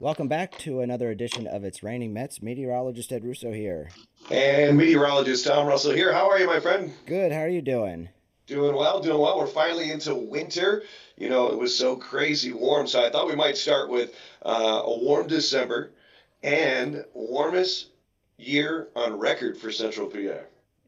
Welcome 0.00 0.26
back 0.26 0.58
to 0.58 0.80
another 0.80 1.10
edition 1.10 1.46
of 1.46 1.64
It's 1.64 1.82
Raining 1.82 2.12
Mets. 2.12 2.42
Meteorologist 2.42 3.12
Ed 3.12 3.24
Russo 3.24 3.52
here. 3.52 3.90
And 4.28 4.76
meteorologist 4.76 5.46
Tom 5.46 5.66
Russell 5.66 5.92
here. 5.92 6.12
How 6.12 6.28
are 6.28 6.38
you, 6.38 6.46
my 6.46 6.58
friend? 6.58 6.92
Good. 7.06 7.30
How 7.30 7.38
are 7.40 7.48
you 7.48 7.62
doing? 7.62 8.08
Doing 8.46 8.74
well, 8.74 9.00
doing 9.00 9.20
well. 9.20 9.38
We're 9.38 9.46
finally 9.46 9.90
into 9.92 10.14
winter. 10.14 10.82
You 11.16 11.28
know, 11.28 11.46
it 11.46 11.58
was 11.58 11.76
so 11.78 11.94
crazy 11.96 12.52
warm, 12.52 12.86
so 12.88 13.06
I 13.06 13.10
thought 13.10 13.28
we 13.28 13.36
might 13.36 13.56
start 13.56 13.88
with 13.88 14.14
uh, 14.44 14.82
a 14.84 14.98
warm 14.98 15.28
December 15.28 15.92
and 16.42 17.04
warmest 17.14 17.86
year 18.36 18.88
on 18.96 19.18
record 19.18 19.56
for 19.56 19.70
Central 19.70 20.08
PA. 20.08 20.42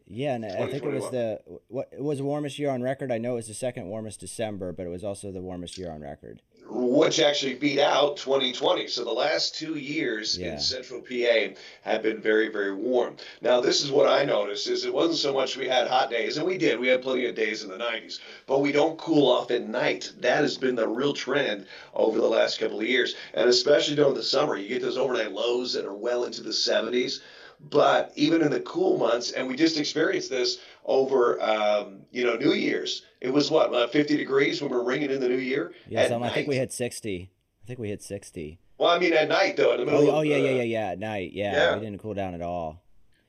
Yeah, 0.08 0.34
and 0.34 0.44
I 0.44 0.66
think 0.70 0.84
it 0.84 0.92
was 0.92 1.10
the 1.10 1.40
what 1.68 1.88
it 1.92 2.02
was 2.02 2.18
the 2.18 2.24
warmest 2.24 2.58
year 2.58 2.70
on 2.70 2.82
record. 2.82 3.10
I 3.10 3.18
know 3.18 3.32
it 3.32 3.36
was 3.36 3.48
the 3.48 3.54
second 3.54 3.86
warmest 3.86 4.20
December, 4.20 4.72
but 4.72 4.86
it 4.86 4.90
was 4.90 5.02
also 5.02 5.32
the 5.32 5.40
warmest 5.40 5.78
year 5.78 5.90
on 5.90 6.00
record. 6.00 6.42
Which 6.68 7.20
actually 7.20 7.54
beat 7.54 7.78
out 7.78 8.16
2020. 8.16 8.88
So 8.88 9.04
the 9.04 9.10
last 9.10 9.54
two 9.54 9.76
years 9.76 10.36
yeah. 10.36 10.54
in 10.54 10.60
Central 10.60 11.00
PA 11.00 11.54
have 11.82 12.02
been 12.02 12.20
very, 12.20 12.48
very 12.48 12.74
warm. 12.74 13.16
Now, 13.40 13.60
this 13.60 13.82
is 13.82 13.90
what 13.90 14.08
I 14.08 14.24
noticed: 14.24 14.68
is 14.68 14.84
it 14.84 14.92
wasn't 14.92 15.18
so 15.18 15.32
much 15.32 15.56
we 15.56 15.68
had 15.68 15.86
hot 15.86 16.10
days, 16.10 16.36
and 16.36 16.46
we 16.46 16.58
did. 16.58 16.80
We 16.80 16.88
had 16.88 17.02
plenty 17.02 17.26
of 17.26 17.34
days 17.34 17.62
in 17.62 17.70
the 17.70 17.76
90s, 17.76 18.18
but 18.46 18.60
we 18.60 18.72
don't 18.72 18.98
cool 18.98 19.30
off 19.30 19.50
at 19.50 19.68
night. 19.68 20.12
That 20.20 20.42
has 20.42 20.58
been 20.58 20.74
the 20.74 20.88
real 20.88 21.12
trend 21.12 21.66
over 21.94 22.18
the 22.18 22.28
last 22.28 22.58
couple 22.58 22.80
of 22.80 22.86
years, 22.86 23.14
and 23.34 23.48
especially 23.48 23.96
during 23.96 24.14
the 24.14 24.22
summer, 24.22 24.56
you 24.56 24.68
get 24.68 24.82
those 24.82 24.98
overnight 24.98 25.32
lows 25.32 25.72
that 25.74 25.84
are 25.84 25.94
well 25.94 26.24
into 26.24 26.42
the 26.42 26.50
70s. 26.50 27.20
But 27.60 28.12
even 28.16 28.42
in 28.42 28.50
the 28.50 28.60
cool 28.60 28.98
months, 28.98 29.32
and 29.32 29.48
we 29.48 29.56
just 29.56 29.78
experienced 29.78 30.30
this 30.30 30.58
over, 30.84 31.40
um, 31.42 32.02
you 32.10 32.24
know, 32.24 32.36
New 32.36 32.52
Year's. 32.52 33.02
It 33.20 33.32
was 33.32 33.50
what, 33.50 33.74
uh, 33.74 33.88
50 33.88 34.16
degrees 34.16 34.60
when 34.60 34.70
we 34.70 34.76
are 34.76 34.84
ringing 34.84 35.10
in 35.10 35.20
the 35.20 35.28
new 35.28 35.36
year? 35.36 35.72
Yeah, 35.88 36.06
so 36.08 36.22
I 36.22 36.28
think 36.30 36.48
we 36.48 36.56
hit 36.56 36.72
60. 36.72 37.30
I 37.62 37.66
think 37.66 37.78
we 37.78 37.88
hit 37.88 38.02
60. 38.02 38.58
Well, 38.78 38.90
I 38.90 38.98
mean, 38.98 39.14
at 39.14 39.28
night, 39.28 39.56
though, 39.56 39.72
in 39.72 39.78
the 39.80 39.86
middle 39.86 40.10
oh, 40.10 40.16
oh 40.16 40.20
yeah, 40.20 40.36
yeah, 40.36 40.50
yeah, 40.50 40.62
yeah, 40.62 40.90
at 40.90 40.98
night. 40.98 41.32
Yeah, 41.32 41.52
yeah, 41.52 41.74
we 41.74 41.84
didn't 41.84 42.00
cool 42.00 42.14
down 42.14 42.34
at 42.34 42.42
all. 42.42 42.82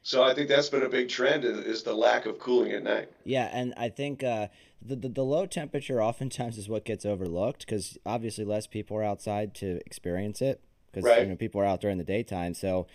So 0.08 0.23
I 0.23 0.34
think 0.34 0.47
that's 0.47 0.69
been 0.69 0.84
a 0.84 0.89
big 0.89 1.09
trend 1.09 1.44
is 1.44 1.84
the 1.84 1.94
lack 1.94 2.25
of 2.25 2.39
cooling 2.39 2.72
at 2.72 2.84
night. 2.84 3.12
Yeah, 3.25 3.50
and 3.52 3.73
I 3.75 3.89
think 3.89 4.23
uh, 4.23 4.47
the, 4.81 4.95
the, 4.95 5.09
the 5.09 5.23
low 5.23 5.45
temperature 5.45 6.02
oftentimes 6.02 6.58
is 6.58 6.69
what 6.69 6.86
gets 6.86 7.06
overlooked 7.06 7.66
because 7.66 7.97
obviously 8.06 8.45
less 8.45 8.67
people 8.67 8.95
are 8.95 9.03
outside 9.03 9.53
to 9.56 9.81
experience 9.86 10.41
it 10.41 10.62
because 10.89 11.03
right. 11.03 11.23
you 11.23 11.28
know 11.28 11.36
people 11.36 11.59
are 11.59 11.66
out 11.66 11.81
during 11.81 11.97
the 11.97 12.06
daytime. 12.06 12.53
So 12.53 12.88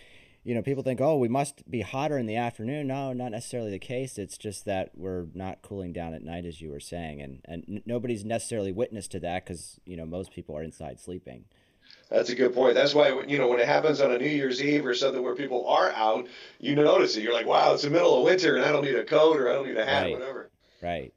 you 0.45 0.55
know, 0.55 0.62
people 0.62 0.83
think, 0.83 1.01
oh, 1.01 1.17
we 1.17 1.29
must 1.29 1.71
be 1.71 1.83
hotter 1.83 2.19
in 2.19 2.27
the 2.27 2.37
afternoon. 2.37 2.89
No, 2.89 3.12
not 3.12 3.31
necessarily 3.31 3.71
the 3.71 3.79
case. 3.79 4.19
It's 4.19 4.37
just 4.37 4.65
that 4.65 4.91
we're 4.95 5.27
not 5.35 5.62
cooling 5.62 5.93
down 5.93 6.15
at 6.15 6.23
night, 6.23 6.45
as 6.45 6.61
you 6.61 6.71
were 6.71 6.81
saying, 6.81 7.21
and 7.21 7.41
and 7.45 7.65
n- 7.69 7.83
nobody's 7.87 8.25
necessarily 8.25 8.73
witness 8.73 9.07
to 9.09 9.20
that 9.20 9.45
because 9.45 9.79
you 9.85 9.97
know 9.97 10.07
most 10.07 10.33
people 10.33 10.57
are 10.57 10.63
inside 10.63 10.98
sleeping. 11.01 11.45
That's 12.11 12.31
a 12.31 12.35
good 12.35 12.55
point. 12.55 12.75
That's 12.75 12.95
why 12.95 13.23
you 13.27 13.39
know 13.39 13.48
when 13.48 13.61
it 13.61 13.69
happens 13.69 14.01
on 14.01 14.11
a 14.11 14.19
New 14.19 14.27
Year's 14.27 14.63
Eve 14.63 14.85
or 14.85 14.95
something 14.95 15.23
where 15.23 15.35
people 15.35 15.67
are 15.69 15.91
out, 15.93 16.27
you 16.59 16.75
notice 16.75 17.17
it. 17.17 17.23
You're 17.23 17.33
like, 17.33 17.47
wow, 17.47 17.73
it's 17.73 17.83
the 17.83 17.91
middle 17.91 18.19
of 18.19 18.25
winter 18.25 18.57
and 18.57 18.65
I 18.65 18.73
don't 18.73 18.85
need 18.85 18.97
a 18.97 19.05
coat 19.05 19.39
or 19.39 19.48
I 19.48 19.55
don't 19.55 19.67
need 19.67 19.77
a 19.77 19.85
hat 19.85 20.03
right. 20.03 20.13
or 20.13 20.19
whatever. 20.19 20.51
Right. 20.83 21.15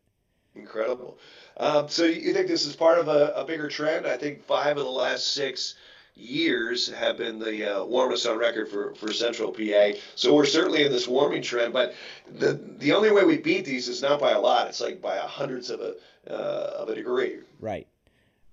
Incredible. 0.56 1.18
Um, 1.58 1.90
so 1.90 2.06
you 2.06 2.34
think 2.34 2.48
this 2.48 2.66
is 2.66 2.76
part 2.76 2.98
of 2.98 3.08
a, 3.08 3.34
a 3.36 3.46
bigger 3.46 3.68
trend? 3.68 4.08
I 4.08 4.18
think 4.18 4.44
five 4.44 4.78
of 4.78 4.84
the 4.84 4.90
last 4.90 5.34
six 5.34 5.76
years 6.16 6.90
have 6.90 7.18
been 7.18 7.40
the 7.40 7.80
uh, 7.80 7.86
warmest 7.86 8.26
on 8.26 8.38
record 8.38 8.70
for, 8.70 8.94
for 8.96 9.12
central 9.12 9.52
PA. 9.52 9.92
So 10.16 10.34
we're 10.34 10.46
certainly 10.46 10.86
in 10.86 10.92
this 10.92 11.08
warming 11.08 11.42
trend, 11.42 11.74
but 11.74 11.94
the 12.40 12.54
the 12.78 12.94
only 12.94 13.12
way 13.12 13.24
we 13.24 13.38
beat 13.38 13.66
these 13.66 13.88
is 13.88 14.02
not 14.02 14.20
by 14.20 14.32
a 14.32 14.40
lot. 14.40 14.68
It's 14.68 14.82
like 14.82 15.02
by 15.02 15.18
a 15.18 15.28
hundredths 15.28 15.70
of 15.70 15.82
a 15.82 15.96
uh, 16.30 16.78
of 16.80 16.90
a 16.90 16.96
degree. 16.96 17.40
Right, 17.60 17.88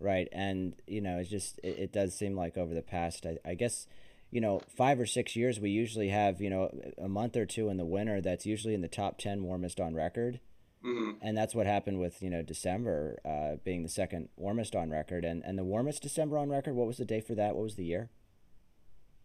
right, 0.01 0.29
and 0.33 0.75
you 0.87 1.01
know, 1.01 1.19
it's 1.19 1.31
just 1.31 1.59
it, 1.63 1.79
it 1.79 1.93
does 1.93 2.15
seem 2.15 2.37
like 2.37 2.57
over 2.57 2.75
the 2.75 2.83
past, 2.83 3.27
I, 3.27 3.39
I 3.45 3.55
guess 3.55 3.87
you 4.33 4.41
know, 4.41 4.63
five 4.67 4.99
or 4.99 5.07
six 5.07 5.37
years, 5.37 5.61
we 5.61 5.71
usually 5.71 6.09
have, 6.09 6.41
you 6.41 6.49
know, 6.49 6.71
a 6.97 7.07
month 7.07 7.37
or 7.37 7.45
two 7.45 7.69
in 7.69 7.77
the 7.77 7.85
winter 7.85 8.23
that's 8.23 8.47
usually 8.47 8.73
in 8.73 8.81
the 8.81 8.89
top 8.89 9.19
10 9.19 9.43
warmest 9.45 9.79
on 9.79 9.95
record. 9.95 10.41
Mm-hmm. 10.85 11.11
And 11.21 11.37
that's 11.37 11.55
what 11.55 11.67
happened 11.67 12.01
with 12.01 12.23
you 12.23 12.31
know 12.31 12.43
December 12.43 13.21
uh, 13.25 13.57
being 13.65 13.83
the 13.83 13.89
second 13.89 14.29
warmest 14.37 14.75
on 14.75 14.91
record, 14.91 15.25
and 15.25 15.43
and 15.45 15.59
the 15.59 15.65
warmest 15.65 16.03
December 16.03 16.39
on 16.39 16.49
record. 16.49 16.75
What 16.75 16.87
was 16.87 16.97
the 16.97 17.05
day 17.05 17.21
for 17.21 17.35
that? 17.37 17.55
What 17.55 17.63
was 17.63 17.77
the 17.77 17.85
year? 17.85 18.11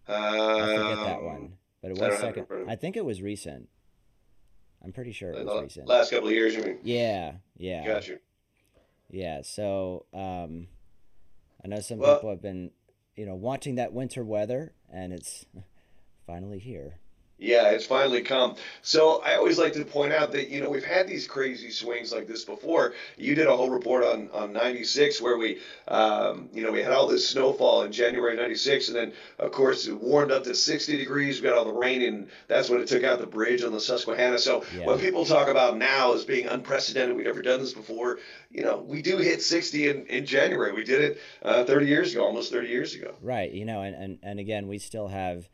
Um, 0.07 0.15
I 0.15 0.75
forget 0.75 0.97
that 1.05 1.23
one, 1.23 1.53
but 1.81 1.91
it 1.91 1.97
was 1.97 2.19
second. 2.19 2.45
I 2.67 2.75
think 2.75 2.95
it 2.95 3.03
was 3.03 3.21
recent. 3.21 3.69
I'm 4.83 4.93
pretty 4.93 5.11
sure 5.11 5.31
it 5.31 5.45
was 5.45 5.53
the 5.53 5.61
recent. 5.61 5.87
Last 5.87 6.11
couple 6.11 6.27
of 6.27 6.33
years, 6.33 6.55
you 6.55 6.63
mean? 6.63 6.77
Yeah, 6.83 7.33
yeah. 7.57 7.85
Gotcha. 7.85 8.19
Yeah, 9.09 9.41
so 9.41 10.05
um, 10.13 10.67
I 11.63 11.67
know 11.67 11.79
some 11.79 11.99
well, 11.99 12.15
people 12.15 12.29
have 12.29 12.41
been, 12.41 12.71
you 13.15 13.25
know, 13.25 13.35
wanting 13.35 13.75
that 13.75 13.93
winter 13.93 14.23
weather, 14.23 14.73
and 14.91 15.13
it's 15.13 15.45
finally 16.27 16.59
here. 16.59 16.99
Yeah, 17.39 17.69
it's 17.69 17.85
finally 17.85 18.23
come. 18.23 18.55
So 18.81 19.21
I 19.21 19.35
always 19.35 19.59
like 19.59 19.73
to 19.73 19.85
point 19.85 20.11
out 20.11 20.31
that 20.31 20.49
you 20.49 20.59
know 20.59 20.71
we've 20.71 20.83
had 20.83 21.07
these 21.07 21.27
crazy 21.27 21.69
swings 21.69 22.11
like 22.11 22.27
this 22.27 22.43
before. 22.43 22.93
You 23.15 23.35
did 23.35 23.45
a 23.45 23.55
whole 23.55 23.69
report 23.69 24.03
on 24.03 24.29
on 24.33 24.53
'96 24.53 25.21
where 25.21 25.37
we, 25.37 25.59
um, 25.87 26.49
you 26.51 26.63
know, 26.63 26.71
we 26.71 26.81
had 26.81 26.91
all 26.91 27.07
this 27.07 27.29
snowfall 27.29 27.83
in 27.83 27.91
January 27.91 28.35
'96, 28.35 28.87
and 28.87 28.97
then 28.97 29.13
of 29.37 29.51
course 29.51 29.85
it 29.85 29.93
warmed 29.93 30.31
up 30.31 30.45
to 30.45 30.55
60 30.55 30.97
degrees. 30.97 31.39
We 31.39 31.47
got 31.47 31.57
all 31.57 31.65
the 31.65 31.73
rain, 31.73 32.01
and 32.01 32.27
that's 32.47 32.69
when 32.69 32.81
it 32.81 32.87
took 32.87 33.03
out 33.03 33.19
the 33.19 33.27
bridge 33.27 33.63
on 33.63 33.71
the 33.71 33.79
Susquehanna. 33.79 34.39
So 34.39 34.65
yeah. 34.75 34.87
when 34.87 34.97
people 34.97 35.23
talk 35.23 35.47
about 35.47 35.77
now 35.77 36.13
as 36.13 36.25
being 36.25 36.47
unprecedented, 36.47 37.15
we've 37.15 37.27
never 37.27 37.43
done 37.43 37.59
this 37.59 37.73
before. 37.73 38.17
You 38.49 38.63
know, 38.63 38.77
we 38.77 39.03
do 39.03 39.17
hit 39.17 39.43
60 39.43 39.89
in, 39.89 40.05
in 40.07 40.25
January. 40.25 40.71
We 40.71 40.83
did 40.83 41.01
it 41.01 41.21
uh, 41.43 41.65
30 41.65 41.85
years 41.85 42.13
ago, 42.13 42.25
almost 42.25 42.51
30 42.51 42.67
years 42.67 42.95
ago. 42.95 43.13
Right. 43.21 43.51
You 43.51 43.65
know, 43.65 43.83
and 43.83 43.95
and, 43.95 44.19
and 44.23 44.39
again, 44.39 44.67
we 44.67 44.79
still 44.79 45.07
have 45.07 45.47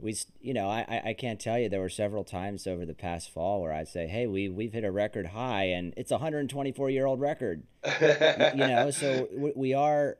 we 0.00 0.16
you 0.40 0.54
know 0.54 0.68
I, 0.68 1.02
I 1.06 1.12
can't 1.14 1.40
tell 1.40 1.58
you 1.58 1.68
there 1.68 1.80
were 1.80 1.88
several 1.88 2.24
times 2.24 2.66
over 2.66 2.86
the 2.86 2.94
past 2.94 3.30
fall 3.30 3.60
where 3.60 3.72
I'd 3.72 3.88
say 3.88 4.06
hey 4.06 4.26
we 4.26 4.48
we've 4.48 4.72
hit 4.72 4.84
a 4.84 4.90
record 4.90 5.26
high 5.26 5.64
and 5.64 5.92
it's 5.96 6.10
a 6.10 6.14
124 6.14 6.90
year 6.90 7.06
old 7.06 7.20
record. 7.20 7.64
You 8.00 8.66
know 8.66 8.90
so 8.90 9.28
we 9.56 9.74
are 9.74 10.18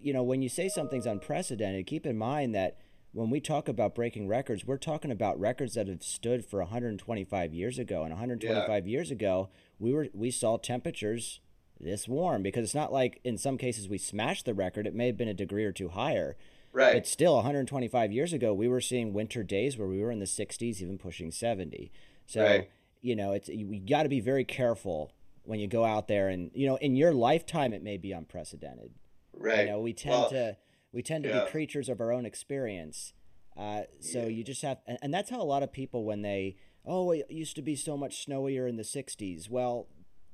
you 0.00 0.12
know 0.12 0.22
when 0.22 0.42
you 0.42 0.48
say 0.48 0.68
something's 0.68 1.06
unprecedented 1.06 1.86
keep 1.86 2.06
in 2.06 2.18
mind 2.18 2.54
that 2.54 2.78
when 3.12 3.30
we 3.30 3.40
talk 3.40 3.68
about 3.68 3.94
breaking 3.94 4.28
records 4.28 4.66
we're 4.66 4.76
talking 4.76 5.10
about 5.10 5.40
records 5.40 5.74
that 5.74 5.88
have 5.88 6.02
stood 6.02 6.44
for 6.44 6.60
125 6.60 7.54
years 7.54 7.78
ago. 7.78 8.02
And 8.02 8.10
125 8.10 8.86
yeah. 8.86 8.90
years 8.90 9.10
ago 9.10 9.48
we 9.78 9.92
were 9.92 10.08
we 10.12 10.30
saw 10.30 10.58
temperatures 10.58 11.40
this 11.82 12.06
warm 12.06 12.42
because 12.42 12.64
it's 12.64 12.74
not 12.74 12.92
like 12.92 13.20
in 13.24 13.38
some 13.38 13.56
cases 13.56 13.88
we 13.88 13.96
smashed 13.96 14.44
the 14.44 14.52
record 14.52 14.86
it 14.86 14.94
may 14.94 15.06
have 15.06 15.16
been 15.16 15.28
a 15.28 15.34
degree 15.34 15.64
or 15.64 15.72
two 15.72 15.88
higher 15.88 16.36
Right. 16.72 16.94
But 16.94 17.06
still, 17.06 17.34
125 17.34 18.12
years 18.12 18.32
ago, 18.32 18.54
we 18.54 18.68
were 18.68 18.80
seeing 18.80 19.12
winter 19.12 19.42
days 19.42 19.76
where 19.76 19.88
we 19.88 20.00
were 20.00 20.10
in 20.10 20.20
the 20.20 20.26
60s, 20.26 20.80
even 20.80 20.98
pushing 20.98 21.32
70. 21.32 21.90
So, 22.26 22.44
right. 22.44 22.70
you 23.00 23.16
know, 23.16 23.32
it's 23.32 23.48
you 23.48 23.80
got 23.80 24.04
to 24.04 24.08
be 24.08 24.20
very 24.20 24.44
careful 24.44 25.12
when 25.42 25.58
you 25.58 25.66
go 25.66 25.84
out 25.84 26.06
there, 26.06 26.28
and 26.28 26.50
you 26.54 26.68
know, 26.68 26.76
in 26.76 26.94
your 26.94 27.12
lifetime, 27.12 27.72
it 27.72 27.82
may 27.82 27.96
be 27.96 28.12
unprecedented. 28.12 28.92
Right. 29.36 29.60
You 29.60 29.66
know, 29.66 29.80
we 29.80 29.92
tend 29.92 30.12
well, 30.12 30.30
to 30.30 30.56
we 30.92 31.02
tend 31.02 31.24
to 31.24 31.30
yeah. 31.30 31.44
be 31.44 31.50
creatures 31.50 31.88
of 31.88 32.00
our 32.00 32.12
own 32.12 32.24
experience. 32.24 33.14
Uh, 33.56 33.82
so 33.98 34.20
yeah. 34.20 34.26
you 34.26 34.44
just 34.44 34.62
have, 34.62 34.78
and, 34.86 34.98
and 35.02 35.12
that's 35.12 35.30
how 35.30 35.40
a 35.40 35.44
lot 35.44 35.62
of 35.62 35.72
people 35.72 36.04
when 36.04 36.22
they, 36.22 36.56
oh, 36.86 37.10
it 37.10 37.26
used 37.30 37.56
to 37.56 37.62
be 37.62 37.76
so 37.76 37.96
much 37.96 38.26
snowier 38.26 38.68
in 38.68 38.76
the 38.76 38.82
60s. 38.82 39.50
Well, 39.50 39.88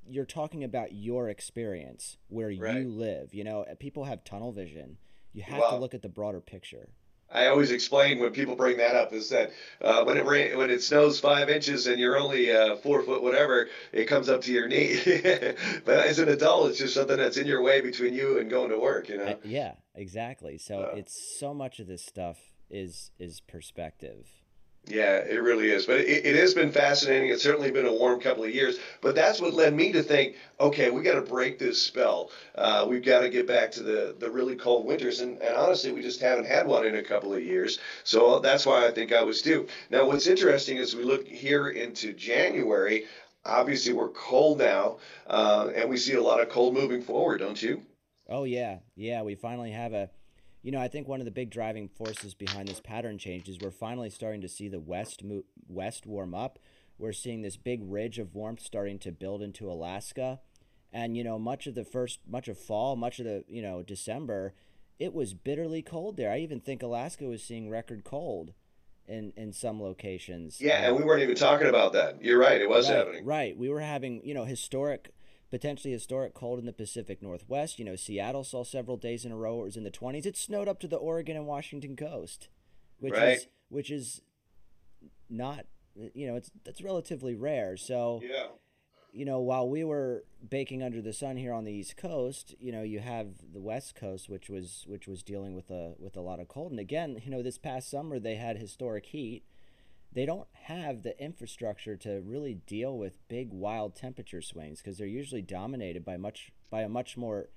you're 0.09 0.25
talking 0.27 0.63
about 0.63 0.93
your 0.93 1.29
experience 1.29 2.19
where 2.29 2.53
right. 2.59 2.77
you 2.77 2.89
live. 2.89 3.35
You 3.35 3.45
know, 3.45 3.65
people 3.81 4.05
have 4.05 4.23
tunnel 4.23 4.53
vision 4.53 4.99
you 5.37 5.43
have 5.43 5.69
to 5.69 5.77
look 5.77 5.93
at 5.93 6.01
the 6.01 6.09
broader 6.09 6.41
picture. 6.41 6.89
I 7.31 7.49
always 7.49 7.71
explain 7.71 8.21
when 8.21 8.31
people 8.31 8.57
bring 8.57 8.79
that 8.79 8.95
up 8.95 9.13
is 9.13 9.29
that 9.31 9.51
uh, 9.83 10.05
when 10.05 10.17
it 10.17 10.25
rain, 10.25 10.57
when 10.57 10.71
it 10.71 10.83
snows 10.83 11.21
five 11.21 11.51
inches 11.51 11.87
and 11.87 11.99
you're 11.99 12.17
only 12.17 12.51
uh, 12.51 12.77
four 12.77 13.03
foot 13.03 13.23
whatever, 13.23 13.69
it 13.93 14.07
comes 14.07 14.31
up 14.31 14.43
to 14.43 14.53
your 14.53 14.67
knee. 14.67 14.97
but 15.85 16.07
as 16.07 16.19
an 16.21 16.29
adult, 16.31 16.71
it's 16.71 16.79
just 16.79 16.95
something 16.95 17.17
that's 17.17 17.37
in 17.37 17.47
your 17.47 17.63
way 17.63 17.83
between 17.83 18.15
you 18.15 18.39
and 18.39 18.49
going 18.49 18.71
to 18.71 18.79
work. 18.79 19.09
You 19.11 19.19
know. 19.19 19.25
Uh, 19.25 19.37
yeah, 19.45 19.73
exactly. 19.95 20.57
So 20.57 20.93
it's 20.95 21.13
so 21.39 21.53
much 21.53 21.81
of 21.81 21.87
this 21.87 22.07
stuff 22.07 22.39
is 22.71 23.11
is 23.19 23.43
perspective. 23.47 24.25
Yeah, 24.89 25.17
it 25.17 25.43
really 25.43 25.71
is. 25.73 25.85
But 25.85 26.01
it, 26.01 26.25
it, 26.25 26.37
has 26.37 26.55
been 26.55 26.71
fascinating. 26.71 27.31
It's 27.31 27.43
certainly 27.43 27.73
been 27.73 27.87
a 27.87 27.93
warm 27.93 28.21
couple 28.21 28.45
of 28.45 28.55
years. 28.55 28.79
But 29.01 29.17
that's 29.17 29.41
what 29.41 29.53
led 29.53 29.75
me 29.75 29.91
to 29.93 30.03
think, 30.03 30.37
okay, 30.61 30.91
we 30.91 31.03
got 31.03 31.15
to 31.15 31.23
break 31.23 31.59
this 31.59 31.83
spell. 31.83 32.31
Uh, 32.55 32.87
we've 32.89 33.05
got 33.05 33.21
to 33.21 33.29
get 33.29 33.49
back 33.49 33.73
to 33.73 33.83
the, 33.83 34.15
the 34.19 34.31
really 34.31 34.55
cold 34.55 34.87
winters. 34.87 35.21
And, 35.21 35.43
and 35.43 35.57
honestly, 35.57 35.91
we 35.91 36.03
just 36.03 36.21
haven't 36.21 36.47
had 36.47 36.69
one 36.69 36.87
in 36.87 36.95
a 36.97 37.03
couple 37.03 37.35
of 37.35 37.43
years. 37.43 37.81
So 38.05 38.39
that's 38.39 38.65
why 38.65 38.87
I 38.87 38.93
think 38.93 39.13
I 39.13 39.25
was 39.25 39.43
due. 39.43 39.67
Now, 39.91 40.07
what's 40.07 40.29
interesting 40.29 40.77
is 40.77 40.95
we 40.95 41.03
look 41.03 41.27
here 41.27 41.69
into 41.69 42.13
January. 42.13 43.07
Obviously, 43.45 43.93
we're 43.93 44.11
cold 44.11 44.59
now, 44.59 44.99
uh, 45.27 45.71
and 45.75 45.91
we 45.91 45.97
see 45.97 46.15
a 46.15 46.23
lot 46.23 46.41
of 46.41 46.49
cold 46.49 46.75
moving 46.75 47.03
forward, 47.03 47.39
don't 47.39 47.61
you? 47.61 47.83
Oh, 48.29 48.45
yeah. 48.45 48.79
Yeah, 48.95 49.23
we 49.23 49.35
finally 49.35 49.73
have 49.73 49.93
a 49.93 50.11
you 50.67 50.73
know, 50.73 50.81
I 50.81 50.89
think 50.89 51.07
one 51.07 51.21
of 51.21 51.27
the 51.27 51.31
big 51.31 51.51
driving 51.51 51.89
forces 51.89 52.35
behind 52.35 52.67
this 52.67 52.81
pattern 52.81 53.19
change 53.19 53.49
is 53.49 53.57
we're 53.61 53.71
finally 53.71 54.11
starting 54.11 54.41
to 54.41 54.49
see 54.49 54.67
the 54.67 54.81
west 54.81 55.23
move, 55.23 55.45
west 55.69 56.07
warm 56.07 56.35
up. 56.35 56.59
We're 56.99 57.13
seeing 57.13 57.43
this 57.43 57.57
big 57.57 57.83
ridge 57.85 58.19
of 58.19 58.35
warmth 58.35 58.63
starting 58.63 58.99
to 59.01 59.13
build 59.13 59.43
into 59.43 59.71
Alaska, 59.71 60.41
and 60.93 61.17
you 61.17 61.23
know, 61.23 61.39
much 61.39 61.69
of 61.69 61.77
the 61.77 61.85
first, 61.85 62.19
much 62.27 62.49
of 62.49 62.59
fall, 62.59 62.97
much 62.97 63.21
of 63.21 63.27
the 63.27 63.45
you 63.47 63.63
know 63.63 63.85
December, 63.85 64.55
it 64.99 65.15
was 65.15 65.35
bitterly 65.35 65.83
cold 65.83 66.17
there. 66.17 66.33
I 66.33 66.39
even 66.39 66.59
think 66.59 66.83
Alaska 66.83 67.27
was 67.27 67.45
seeing 67.45 67.71
record 67.71 68.03
cold 68.03 68.53
in 69.07 69.33
in 69.37 69.53
some 69.53 69.81
locations. 69.81 70.61
Yeah, 70.61 70.85
and 70.85 70.97
we 70.97 71.05
weren't 71.05 71.23
even 71.23 71.37
talking 71.37 71.69
about 71.69 71.93
that. 71.93 72.25
You're 72.25 72.41
right; 72.41 72.61
it 72.61 72.69
was 72.69 72.89
right, 72.89 72.99
happening. 72.99 73.25
Right, 73.25 73.57
we 73.57 73.69
were 73.69 73.79
having 73.79 74.21
you 74.25 74.35
know 74.35 74.45
historic, 74.45 75.13
potentially 75.51 75.93
historic 75.93 76.35
cold 76.35 76.59
in 76.59 76.67
the 76.67 76.73
Pacific 76.73 77.23
Northwest. 77.23 77.79
You 77.79 77.85
know, 77.85 77.97
Seattle 77.97 78.45
saw 78.45 78.65
several 78.65 78.97
days 78.97 79.25
in 79.25 79.33
a 79.33 79.37
row. 79.37 79.61
It 79.61 79.65
was 79.65 79.77
in 79.77 79.85
the 79.85 79.91
20s. 79.91 80.27
It 80.27 80.37
snowed 80.37 80.69
up 80.69 80.81
to 80.81 80.89
the 80.89 80.97
Oregon 80.97 81.37
and 81.37 81.47
Washington 81.47 81.97
coast, 81.97 82.49
which 82.99 83.15
right. 83.15 83.39
is 83.39 83.47
which 83.69 83.91
is 83.91 84.23
not 85.29 85.67
you 86.15 86.27
know 86.27 86.37
it's 86.37 86.51
that's 86.65 86.83
relatively 86.83 87.35
rare. 87.35 87.77
So 87.77 88.21
yeah 88.23 88.47
you 89.17 89.25
know, 89.25 89.41
while 89.41 89.67
we 89.67 89.83
were 89.83 90.25
baking 90.47 90.83
under 90.83 91.01
the 91.01 91.15
sun 91.15 91.39
here 91.39 91.55
on 91.55 91.65
the 91.65 91.73
East 91.73 91.97
Coast, 91.97 92.55
you 92.61 92.71
know, 92.71 92.83
you 92.83 93.01
have 93.01 93.29
the 93.51 93.63
West 93.63 93.95
Coast, 93.95 94.29
which 94.29 94.51
was 94.51 94.85
which 94.87 95.09
was 95.09 95.23
dealing 95.23 95.55
with 95.55 95.71
a 95.71 95.95
with 95.99 96.19
a 96.19 96.21
lot 96.21 96.39
of 96.39 96.49
cold. 96.49 96.71
And 96.71 96.79
again, 96.79 97.23
you 97.25 97.31
know, 97.31 97.43
this 97.43 97.57
past 97.57 97.91
summer 97.91 98.19
they 98.19 98.35
had 98.35 98.59
historic 98.59 99.07
heat. 99.07 99.43
They 100.17 100.25
don't 100.25 100.49
have 100.63 101.03
the 101.03 101.23
infrastructure 101.23 101.95
to 101.99 102.23
really 102.25 102.55
deal 102.55 102.97
with 102.97 103.19
big 103.29 103.53
wild 103.53 103.95
temperature 103.95 104.41
swings 104.41 104.81
because 104.81 104.97
they're 104.97 105.07
usually 105.07 105.43
dominated 105.43 106.07
by 106.07 106.17
much 106.17 106.53
by 106.71 106.81
a 106.81 106.89
much 106.89 107.19
more 107.19 107.51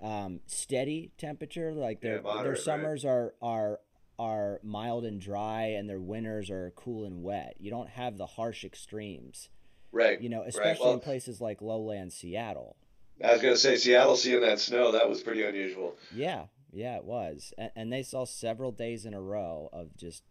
um, 0.00 0.38
steady 0.46 1.10
temperature. 1.18 1.72
Like 1.72 2.02
their 2.02 2.18
yeah, 2.18 2.20
moderate, 2.20 2.44
their 2.44 2.56
summers 2.62 3.04
right? 3.04 3.10
are 3.10 3.34
are 3.42 3.80
are 4.20 4.60
mild 4.62 5.04
and 5.04 5.20
dry, 5.20 5.72
and 5.76 5.90
their 5.90 5.98
winters 5.98 6.48
are 6.48 6.72
cool 6.76 7.06
and 7.06 7.24
wet. 7.24 7.56
You 7.58 7.72
don't 7.72 7.88
have 7.88 8.18
the 8.18 8.26
harsh 8.26 8.64
extremes. 8.64 9.48
Right. 9.90 10.20
You 10.20 10.28
know, 10.28 10.42
especially 10.42 10.70
right. 10.70 10.80
well, 10.80 10.92
in 10.92 11.00
places 11.00 11.40
like 11.40 11.60
lowland 11.60 12.12
Seattle. 12.12 12.76
I 13.24 13.32
was 13.32 13.42
going 13.42 13.54
to 13.54 13.58
say 13.58 13.74
Seattle 13.74 14.14
seeing 14.14 14.42
that 14.42 14.60
snow, 14.60 14.92
that 14.92 15.08
was 15.08 15.22
pretty 15.22 15.42
unusual. 15.42 15.96
Yeah, 16.14 16.44
yeah, 16.70 16.98
it 16.98 17.04
was. 17.04 17.52
And, 17.58 17.70
and 17.74 17.92
they 17.92 18.04
saw 18.04 18.26
several 18.26 18.70
days 18.70 19.06
in 19.06 19.14
a 19.14 19.20
row 19.20 19.70
of 19.72 19.96
just 19.96 20.22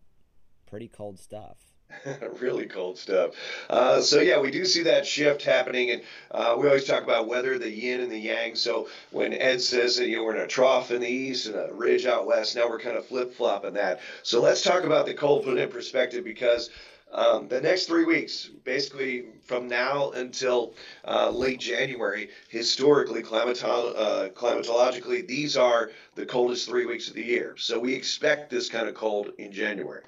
pretty 0.76 0.90
cold 0.90 1.18
stuff. 1.18 1.56
really 2.42 2.66
cold 2.66 2.98
stuff. 2.98 3.32
Uh, 3.70 4.02
so 4.02 4.20
yeah, 4.20 4.42
we 4.42 4.52
do 4.52 4.66
see 4.66 4.84
that 4.84 5.08
shift 5.08 5.42
happening, 5.42 5.90
and 5.90 6.02
uh, 6.32 6.54
we 6.60 6.68
always 6.68 6.84
talk 6.84 7.02
about 7.02 7.30
weather, 7.30 7.58
the 7.58 7.72
yin 7.72 8.02
and 8.02 8.12
the 8.12 8.20
yang. 8.20 8.56
So 8.56 8.90
when 9.12 9.32
Ed 9.32 9.62
says 9.62 9.96
that 9.96 10.10
you 10.10 10.18
know 10.18 10.26
we're 10.26 10.36
in 10.36 10.42
a 10.42 10.48
trough 10.48 10.92
in 10.92 11.00
the 11.00 11.08
east 11.08 11.46
and 11.46 11.56
a 11.56 11.74
ridge 11.74 12.06
out 12.06 12.28
west, 12.28 12.58
now 12.58 12.68
we're 12.68 12.82
kind 12.82 12.98
of 12.98 13.06
flip 13.06 13.34
flopping 13.34 13.76
that. 13.76 14.02
So 14.24 14.42
let's 14.42 14.64
talk 14.64 14.84
about 14.84 15.06
the 15.06 15.14
cold 15.14 15.46
put 15.46 15.58
in 15.58 15.70
perspective 15.70 16.26
because 16.26 16.70
um, 17.14 17.48
the 17.48 17.62
next 17.62 17.86
three 17.86 18.04
weeks, 18.04 18.50
basically 18.66 19.28
from 19.46 19.70
now 19.70 20.12
until 20.12 20.74
uh, 21.08 21.30
late 21.30 21.62
January, 21.62 22.32
historically, 22.50 23.24
climato- 23.24 23.96
uh, 23.96 24.30
climatologically, 24.32 25.26
these 25.26 25.56
are 25.56 25.92
the 26.16 26.26
coldest 26.26 26.68
three 26.68 26.86
weeks 26.86 27.08
of 27.08 27.14
the 27.14 27.24
year. 27.24 27.56
So 27.58 27.80
we 27.80 27.94
expect 27.94 28.50
this 28.50 28.68
kind 28.68 28.90
of 28.90 28.96
cold 28.96 29.32
in 29.38 29.54
January. 29.54 30.02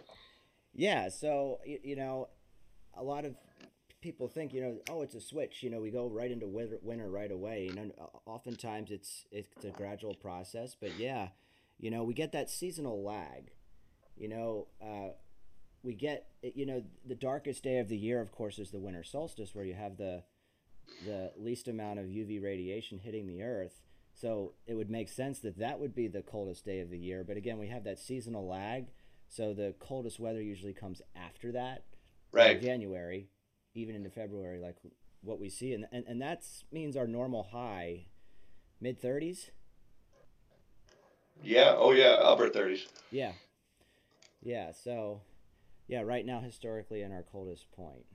Yeah. 0.78 1.10
So, 1.10 1.60
you 1.66 1.98
know, 1.98 2.30
a 2.96 3.04
lot 3.04 3.26
of 3.26 3.36
people 4.02 4.30
think, 4.30 4.54
you 4.54 4.62
know, 4.62 4.78
oh, 4.90 5.02
it's 5.02 5.16
a 5.16 5.22
switch. 5.22 5.64
You 5.64 5.72
know, 5.72 5.82
we 5.82 5.92
go 5.92 6.08
right 6.08 6.32
into 6.32 6.48
winter, 6.48 6.78
winter 6.82 7.10
right 7.10 7.32
away. 7.32 7.66
You 7.66 7.76
know, 7.76 7.92
oftentimes 8.26 8.92
it's 8.92 9.26
it's 9.32 9.66
a 9.66 9.72
gradual 9.72 10.14
process, 10.16 10.78
but 10.80 10.98
yeah, 11.00 11.30
you 11.80 11.92
know, 11.92 12.04
we 12.04 12.14
get 12.14 12.32
that 12.34 12.50
seasonal 12.50 13.04
lag. 13.04 13.52
You 14.16 14.30
know, 14.30 14.68
uh, 14.82 15.10
we 15.84 15.96
get 15.96 16.28
you 16.42 16.66
know 16.66 16.84
the 17.06 17.16
darkest 17.16 17.64
day 17.64 17.80
of 17.80 17.90
the 17.90 17.98
year 17.98 18.22
of 18.22 18.32
course 18.32 18.60
is 18.60 18.72
the 18.72 18.80
winter 18.80 19.04
solstice 19.04 19.56
where 19.56 19.66
you 19.66 19.74
have 19.76 19.98
the 19.98 20.24
the 21.06 21.32
least 21.38 21.68
amount 21.68 22.00
of 22.00 22.06
uv 22.06 22.44
radiation 22.44 23.00
hitting 23.00 23.28
the 23.28 23.44
earth 23.44 23.82
so 24.14 24.54
it 24.66 24.74
would 24.74 24.90
make 24.90 25.10
sense 25.10 25.40
that 25.40 25.60
that 25.60 25.80
would 25.80 25.94
be 25.96 26.08
the 26.08 26.22
coldest 26.22 26.66
day 26.66 26.80
of 26.80 26.90
the 26.90 26.98
year 26.98 27.24
but 27.24 27.38
again 27.38 27.58
we 27.58 27.68
have 27.68 27.84
that 27.84 28.00
seasonal 28.00 28.48
lag 28.48 28.88
so 29.28 29.54
the 29.54 29.74
coldest 29.80 30.20
weather 30.20 30.42
usually 30.42 30.74
comes 30.74 31.02
after 31.16 31.52
that 31.52 31.84
right. 32.32 32.62
January 32.62 33.30
even 33.74 33.96
into 33.96 34.10
february 34.10 34.60
like 34.60 34.78
what 35.22 35.40
we 35.40 35.50
see. 35.50 35.74
And 35.74 35.86
and, 35.92 36.06
and 36.08 36.22
that 36.22 36.44
means 36.72 36.96
our 36.96 37.08
normal 37.08 37.44
high 37.44 38.06
mid 38.80 39.02
30s 39.02 39.50
yeah. 41.44 41.76
Oh 41.78 41.92
yeah. 41.92 42.16
Upper 42.20 42.50
30s 42.50 42.88
yeah. 43.12 43.34
Yeah. 44.42 44.72
So 44.72 45.22
yeah, 45.88 46.02
right 46.02 46.26
now 46.26 46.42
historically 46.42 47.02
in 47.02 47.12
our 47.12 47.24
coldest 47.24 47.72
point. 47.72 48.06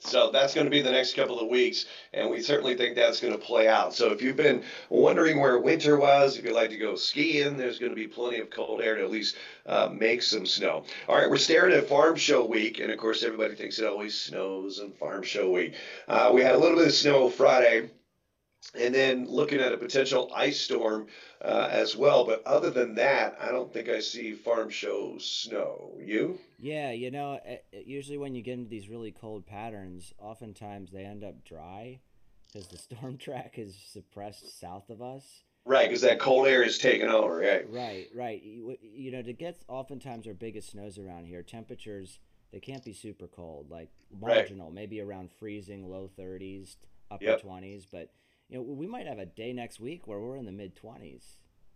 So 0.00 0.30
that's 0.30 0.54
going 0.54 0.64
to 0.64 0.70
be 0.70 0.80
the 0.80 0.90
next 0.90 1.14
couple 1.14 1.38
of 1.38 1.48
weeks, 1.48 1.86
and 2.14 2.30
we 2.30 2.40
certainly 2.40 2.74
think 2.74 2.96
that's 2.96 3.20
going 3.20 3.34
to 3.34 3.38
play 3.38 3.68
out. 3.68 3.94
So 3.94 4.10
if 4.10 4.22
you've 4.22 4.36
been 4.36 4.62
wondering 4.88 5.40
where 5.40 5.58
winter 5.58 5.98
was, 5.98 6.38
if 6.38 6.44
you'd 6.44 6.54
like 6.54 6.70
to 6.70 6.78
go 6.78 6.96
skiing, 6.96 7.56
there's 7.56 7.78
going 7.78 7.92
to 7.92 7.96
be 7.96 8.06
plenty 8.06 8.40
of 8.40 8.48
cold 8.50 8.80
air 8.80 8.96
to 8.96 9.04
at 9.04 9.10
least 9.10 9.36
uh, 9.66 9.90
make 9.92 10.22
some 10.22 10.46
snow. 10.46 10.84
All 11.06 11.16
right, 11.16 11.28
we're 11.28 11.36
staring 11.36 11.74
at 11.74 11.88
Farm 11.88 12.16
Show 12.16 12.44
Week, 12.44 12.80
and 12.80 12.90
of 12.90 12.98
course 12.98 13.22
everybody 13.22 13.54
thinks 13.54 13.78
it 13.78 13.86
always 13.86 14.18
snows 14.18 14.80
on 14.80 14.92
Farm 14.92 15.22
Show 15.22 15.50
Week. 15.50 15.74
Uh, 16.08 16.30
we 16.32 16.40
had 16.40 16.54
a 16.54 16.58
little 16.58 16.78
bit 16.78 16.88
of 16.88 16.94
snow 16.94 17.28
Friday 17.28 17.90
and 18.74 18.94
then 18.94 19.26
looking 19.26 19.60
at 19.60 19.72
a 19.72 19.76
potential 19.76 20.30
ice 20.34 20.60
storm 20.60 21.06
uh, 21.42 21.68
as 21.70 21.96
well. 21.96 22.24
But 22.24 22.46
other 22.46 22.70
than 22.70 22.94
that, 22.96 23.36
I 23.40 23.50
don't 23.50 23.72
think 23.72 23.88
I 23.88 24.00
see 24.00 24.32
farm 24.32 24.70
show 24.70 25.16
snow. 25.18 25.92
You? 25.98 26.38
Yeah, 26.58 26.92
you 26.92 27.10
know, 27.10 27.40
usually 27.72 28.18
when 28.18 28.34
you 28.34 28.42
get 28.42 28.54
into 28.54 28.70
these 28.70 28.88
really 28.88 29.10
cold 29.10 29.46
patterns, 29.46 30.12
oftentimes 30.18 30.92
they 30.92 31.04
end 31.04 31.24
up 31.24 31.44
dry 31.44 32.00
because 32.46 32.68
the 32.68 32.78
storm 32.96 33.16
track 33.16 33.54
is 33.58 33.76
suppressed 33.76 34.60
south 34.60 34.90
of 34.90 35.02
us. 35.02 35.42
Right, 35.66 35.88
because 35.88 36.00
that 36.02 36.18
cold 36.18 36.46
air 36.46 36.62
is 36.62 36.78
taking 36.78 37.08
over, 37.08 37.36
right? 37.36 37.70
Right, 37.70 38.08
right. 38.14 38.42
You, 38.42 38.76
you 38.80 39.10
know, 39.10 39.22
to 39.22 39.32
get 39.34 39.62
oftentimes 39.68 40.26
our 40.26 40.32
biggest 40.32 40.70
snows 40.70 40.98
around 40.98 41.26
here, 41.26 41.42
temperatures 41.42 42.18
they 42.50 42.60
can't 42.60 42.84
be 42.84 42.92
super 42.92 43.28
cold, 43.28 43.70
like 43.70 43.90
marginal, 44.20 44.66
right. 44.66 44.74
maybe 44.74 45.00
around 45.00 45.30
freezing, 45.38 45.88
low 45.88 46.10
30s, 46.18 46.76
upper 47.10 47.24
yep. 47.24 47.42
20s, 47.42 47.86
but 47.90 48.10
you 48.50 48.58
know, 48.58 48.62
we 48.62 48.86
might 48.86 49.06
have 49.06 49.18
a 49.18 49.26
day 49.26 49.52
next 49.52 49.80
week 49.80 50.06
where 50.06 50.18
we're 50.18 50.36
in 50.36 50.44
the 50.44 50.52
mid 50.52 50.74
20s. 50.76 51.22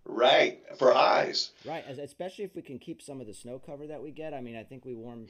Right, 0.05 0.61
for 0.79 0.93
highs. 0.93 1.53
Right, 1.65 1.85
especially 1.89 2.45
if 2.45 2.55
we 2.55 2.63
can 2.63 2.79
keep 2.79 3.01
some 3.01 3.21
of 3.21 3.27
the 3.27 3.33
snow 3.33 3.59
cover 3.59 3.87
that 3.87 4.03
we 4.03 4.11
get. 4.11 4.35
I 4.35 4.41
mean, 4.41 4.57
I 4.57 4.65
think 4.65 4.85
we 4.85 4.95
warm, 4.95 5.29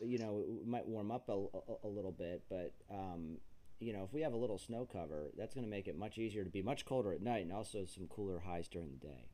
you 0.00 0.18
know, 0.18 0.44
we 0.48 0.64
might 0.64 0.86
warm 0.86 1.10
up 1.10 1.28
a, 1.28 1.32
a, 1.32 1.86
a 1.86 1.88
little 1.88 2.12
bit, 2.12 2.44
but, 2.48 2.72
um, 2.90 3.36
you 3.80 3.92
know, 3.92 4.04
if 4.04 4.14
we 4.14 4.22
have 4.22 4.32
a 4.32 4.36
little 4.36 4.56
snow 4.56 4.88
cover, 4.90 5.30
that's 5.36 5.52
going 5.52 5.66
to 5.66 5.70
make 5.70 5.88
it 5.88 5.98
much 5.98 6.16
easier 6.16 6.44
to 6.44 6.50
be 6.50 6.62
much 6.62 6.86
colder 6.86 7.12
at 7.12 7.20
night 7.20 7.42
and 7.42 7.52
also 7.52 7.84
some 7.84 8.06
cooler 8.06 8.38
highs 8.38 8.68
during 8.68 8.92
the 8.92 9.06
day. 9.06 9.31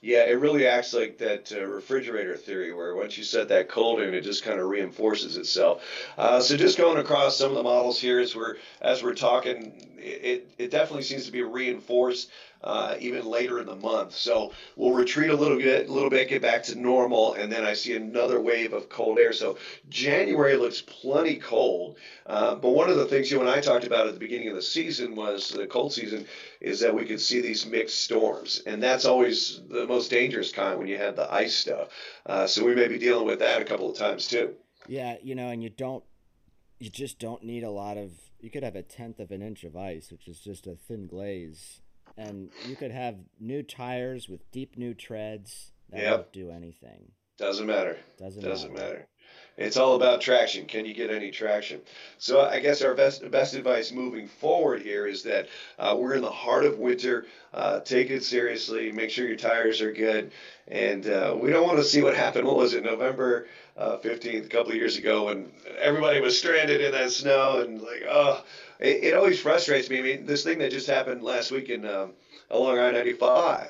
Yeah, 0.00 0.24
it 0.24 0.40
really 0.40 0.66
acts 0.66 0.92
like 0.92 1.18
that 1.18 1.52
uh, 1.52 1.64
refrigerator 1.64 2.36
theory, 2.36 2.72
where 2.72 2.96
once 2.96 3.16
you 3.16 3.22
set 3.22 3.48
that 3.48 3.68
cold 3.68 4.00
in, 4.00 4.14
it 4.14 4.22
just 4.22 4.42
kind 4.42 4.58
of 4.58 4.66
reinforces 4.66 5.36
itself. 5.36 5.84
Uh, 6.18 6.40
so 6.40 6.56
just 6.56 6.76
going 6.76 6.98
across 6.98 7.36
some 7.36 7.50
of 7.50 7.56
the 7.56 7.62
models 7.62 8.00
here 8.00 8.18
as 8.18 8.34
we're 8.34 8.56
as 8.80 9.02
we're 9.02 9.14
talking, 9.14 9.94
it, 9.98 10.48
it 10.58 10.70
definitely 10.72 11.04
seems 11.04 11.26
to 11.26 11.32
be 11.32 11.42
reinforced 11.42 12.30
uh, 12.64 12.96
even 13.00 13.26
later 13.26 13.58
in 13.58 13.66
the 13.66 13.76
month. 13.76 14.14
So 14.14 14.52
we'll 14.76 14.94
retreat 14.94 15.30
a 15.30 15.36
little 15.36 15.58
bit, 15.58 15.88
a 15.88 15.92
little 15.92 16.10
bit, 16.10 16.28
get 16.28 16.42
back 16.42 16.62
to 16.64 16.78
normal, 16.78 17.34
and 17.34 17.50
then 17.50 17.64
I 17.64 17.74
see 17.74 17.96
another 17.96 18.40
wave 18.40 18.72
of 18.72 18.88
cold 18.88 19.18
air. 19.18 19.32
So 19.32 19.58
January 19.88 20.56
looks 20.56 20.80
plenty 20.80 21.36
cold. 21.36 21.96
Uh, 22.26 22.54
but 22.54 22.70
one 22.70 22.88
of 22.88 22.96
the 22.96 23.06
things 23.06 23.30
you 23.30 23.40
and 23.40 23.48
I 23.48 23.60
talked 23.60 23.84
about 23.84 24.06
at 24.06 24.14
the 24.14 24.20
beginning 24.20 24.48
of 24.48 24.54
the 24.54 24.62
season 24.62 25.16
was 25.16 25.48
the 25.48 25.66
cold 25.66 25.92
season 25.92 26.26
is 26.60 26.80
that 26.80 26.94
we 26.94 27.04
could 27.04 27.20
see 27.20 27.40
these 27.40 27.66
mixed 27.66 28.04
storms, 28.04 28.62
and 28.66 28.82
that's 28.82 29.04
always 29.04 29.60
the 29.68 29.86
most 29.86 30.10
dangerous 30.10 30.52
kind 30.52 30.78
when 30.78 30.88
you 30.88 30.98
have 30.98 31.16
the 31.16 31.32
ice 31.32 31.54
stuff. 31.54 31.88
Uh, 32.26 32.46
so 32.46 32.64
we 32.64 32.74
may 32.74 32.88
be 32.88 32.98
dealing 32.98 33.26
with 33.26 33.40
that 33.40 33.60
a 33.60 33.64
couple 33.64 33.90
of 33.90 33.96
times 33.96 34.28
too. 34.28 34.54
Yeah, 34.86 35.16
you 35.22 35.34
know, 35.34 35.48
and 35.48 35.62
you 35.62 35.70
don't, 35.70 36.04
you 36.78 36.90
just 36.90 37.18
don't 37.18 37.42
need 37.42 37.64
a 37.64 37.70
lot 37.70 37.96
of. 37.96 38.12
You 38.40 38.50
could 38.50 38.64
have 38.64 38.74
a 38.74 38.82
tenth 38.82 39.20
of 39.20 39.30
an 39.30 39.40
inch 39.40 39.62
of 39.62 39.76
ice, 39.76 40.10
which 40.10 40.26
is 40.26 40.40
just 40.40 40.66
a 40.66 40.74
thin 40.74 41.06
glaze 41.06 41.81
and 42.16 42.50
you 42.66 42.76
could 42.76 42.90
have 42.90 43.16
new 43.40 43.62
tires 43.62 44.28
with 44.28 44.50
deep 44.50 44.76
new 44.76 44.94
treads 44.94 45.72
that 45.90 46.02
yep. 46.02 46.10
won't 46.10 46.32
do 46.32 46.50
anything. 46.50 47.12
Doesn't 47.38 47.66
matter. 47.66 47.98
Doesn't, 48.18 48.42
Doesn't 48.42 48.72
matter. 48.72 48.84
matter. 48.84 49.08
It's 49.58 49.76
all 49.76 49.96
about 49.96 50.22
traction. 50.22 50.64
Can 50.64 50.86
you 50.86 50.94
get 50.94 51.10
any 51.10 51.30
traction? 51.30 51.82
So 52.16 52.40
I 52.40 52.58
guess 52.60 52.80
our 52.80 52.94
best 52.94 53.30
best 53.30 53.54
advice 53.54 53.92
moving 53.92 54.26
forward 54.26 54.80
here 54.80 55.06
is 55.06 55.24
that 55.24 55.48
uh, 55.78 55.94
we're 55.98 56.14
in 56.14 56.22
the 56.22 56.30
heart 56.30 56.64
of 56.64 56.78
winter. 56.78 57.26
Uh, 57.52 57.80
take 57.80 58.08
it 58.08 58.24
seriously. 58.24 58.92
Make 58.92 59.10
sure 59.10 59.26
your 59.26 59.36
tires 59.36 59.82
are 59.82 59.92
good, 59.92 60.32
and 60.68 61.06
uh, 61.06 61.36
we 61.38 61.50
don't 61.50 61.66
want 61.66 61.78
to 61.78 61.84
see 61.84 62.02
what 62.02 62.16
happened. 62.16 62.46
What 62.46 62.56
was 62.56 62.72
it, 62.72 62.82
November 62.82 63.46
uh, 63.76 63.98
fifteenth, 63.98 64.46
a 64.46 64.48
couple 64.48 64.72
of 64.72 64.78
years 64.78 64.96
ago, 64.96 65.26
when 65.26 65.52
everybody 65.78 66.20
was 66.20 66.38
stranded 66.38 66.80
in 66.80 66.92
that 66.92 67.12
snow 67.12 67.60
and 67.60 67.82
like, 67.82 68.04
oh, 68.08 68.42
it, 68.80 69.04
it 69.04 69.14
always 69.14 69.38
frustrates 69.38 69.90
me. 69.90 69.98
I 69.98 70.02
mean, 70.02 70.26
this 70.26 70.44
thing 70.44 70.58
that 70.58 70.72
just 70.72 70.86
happened 70.86 71.22
last 71.22 71.50
week 71.50 71.68
in 71.68 71.84
um, 71.84 72.12
along 72.50 72.78
I 72.78 72.90
ninety 72.90 73.12
five. 73.12 73.68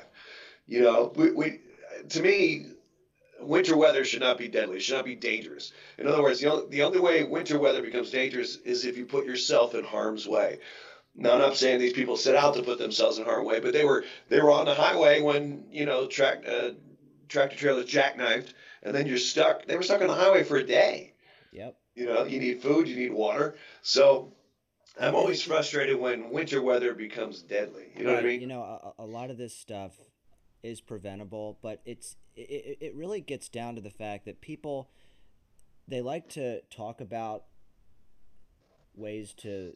You 0.65 0.81
know, 0.81 1.11
we, 1.13 1.31
we 1.31 1.59
to 2.07 2.21
me 2.21 2.67
winter 3.47 3.77
weather 3.77 4.05
should 4.05 4.21
not 4.21 4.37
be 4.37 4.47
deadly. 4.47 4.77
It 4.77 4.81
should 4.81 4.95
not 4.95 5.05
be 5.05 5.15
dangerous. 5.15 5.71
In 5.97 6.07
other 6.07 6.21
words, 6.21 6.39
the 6.39 6.51
only, 6.51 6.69
the 6.69 6.83
only 6.83 6.99
way 6.99 7.23
winter 7.23 7.59
weather 7.59 7.81
becomes 7.81 8.11
dangerous 8.11 8.57
is 8.57 8.85
if 8.85 8.97
you 8.97 9.05
put 9.05 9.25
yourself 9.25 9.75
in 9.75 9.83
harm's 9.83 10.27
way. 10.27 10.59
Now, 11.15 11.33
I'm 11.33 11.39
not 11.39 11.57
saying 11.57 11.79
these 11.79 11.93
people 11.93 12.17
set 12.17 12.35
out 12.35 12.55
to 12.55 12.63
put 12.63 12.79
themselves 12.79 13.19
in 13.19 13.25
harm's 13.25 13.47
way, 13.47 13.59
but 13.59 13.73
they 13.73 13.85
were 13.85 14.03
they 14.29 14.41
were 14.41 14.51
on 14.51 14.65
the 14.65 14.73
highway 14.73 15.21
when 15.21 15.65
you 15.71 15.85
know 15.85 16.07
track 16.07 16.43
uh, 16.47 16.71
tractor 17.29 17.55
trailers 17.55 17.85
jackknifed, 17.85 18.53
and 18.81 18.95
then 18.95 19.05
you're 19.05 19.17
stuck. 19.17 19.65
They 19.65 19.75
were 19.75 19.83
stuck 19.83 20.01
on 20.01 20.07
the 20.07 20.15
highway 20.15 20.43
for 20.43 20.57
a 20.57 20.65
day. 20.65 21.13
Yep. 21.51 21.75
You 21.95 22.05
know, 22.07 22.23
you 22.23 22.39
need 22.39 22.61
food, 22.61 22.87
you 22.87 22.95
need 22.95 23.13
water. 23.13 23.55
So 23.83 24.33
I'm 24.99 25.15
always 25.15 25.41
frustrated 25.41 25.99
when 25.99 26.31
winter 26.31 26.61
weather 26.61 26.93
becomes 26.93 27.41
deadly. 27.41 27.91
You 27.95 28.03
know 28.05 28.09
right. 28.09 28.15
what 28.15 28.25
I 28.25 28.27
mean? 28.27 28.41
You 28.41 28.47
know, 28.47 28.61
a, 28.61 29.03
a, 29.03 29.05
lot 29.05 29.29
of 29.29 29.37
this 29.37 29.55
stuff 29.55 29.93
is 30.63 30.81
preventable, 30.81 31.59
but 31.61 31.81
it's 31.85 32.15
it, 32.35 32.77
it 32.79 32.95
really 32.95 33.21
gets 33.21 33.49
down 33.49 33.75
to 33.75 33.81
the 33.81 33.91
fact 33.91 34.25
that 34.25 34.41
people 34.41 34.89
they 35.87 36.01
like 36.01 36.29
to 36.29 36.61
talk 36.69 37.01
about 37.01 37.43
ways 38.95 39.33
to 39.33 39.73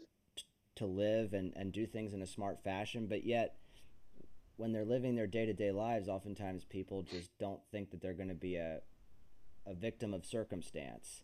to 0.75 0.86
live 0.86 1.34
and, 1.34 1.53
and 1.56 1.74
do 1.74 1.86
things 1.86 2.13
in 2.13 2.22
a 2.22 2.27
smart 2.27 2.63
fashion, 2.63 3.08
but 3.08 3.25
yet 3.25 3.56
when 4.58 4.72
they're 4.72 4.86
living 4.86 5.15
their 5.15 5.27
day 5.27 5.46
to 5.46 5.53
day 5.53 5.72
lives, 5.72 6.08
oftentimes 6.08 6.63
people 6.63 7.03
just 7.03 7.29
don't 7.39 7.62
think 7.72 7.91
that 7.91 8.01
they're 8.01 8.13
going 8.13 8.29
to 8.29 8.36
be 8.36 8.56
a 8.56 8.79
a 9.65 9.74
victim 9.74 10.13
of 10.13 10.25
circumstance. 10.25 11.24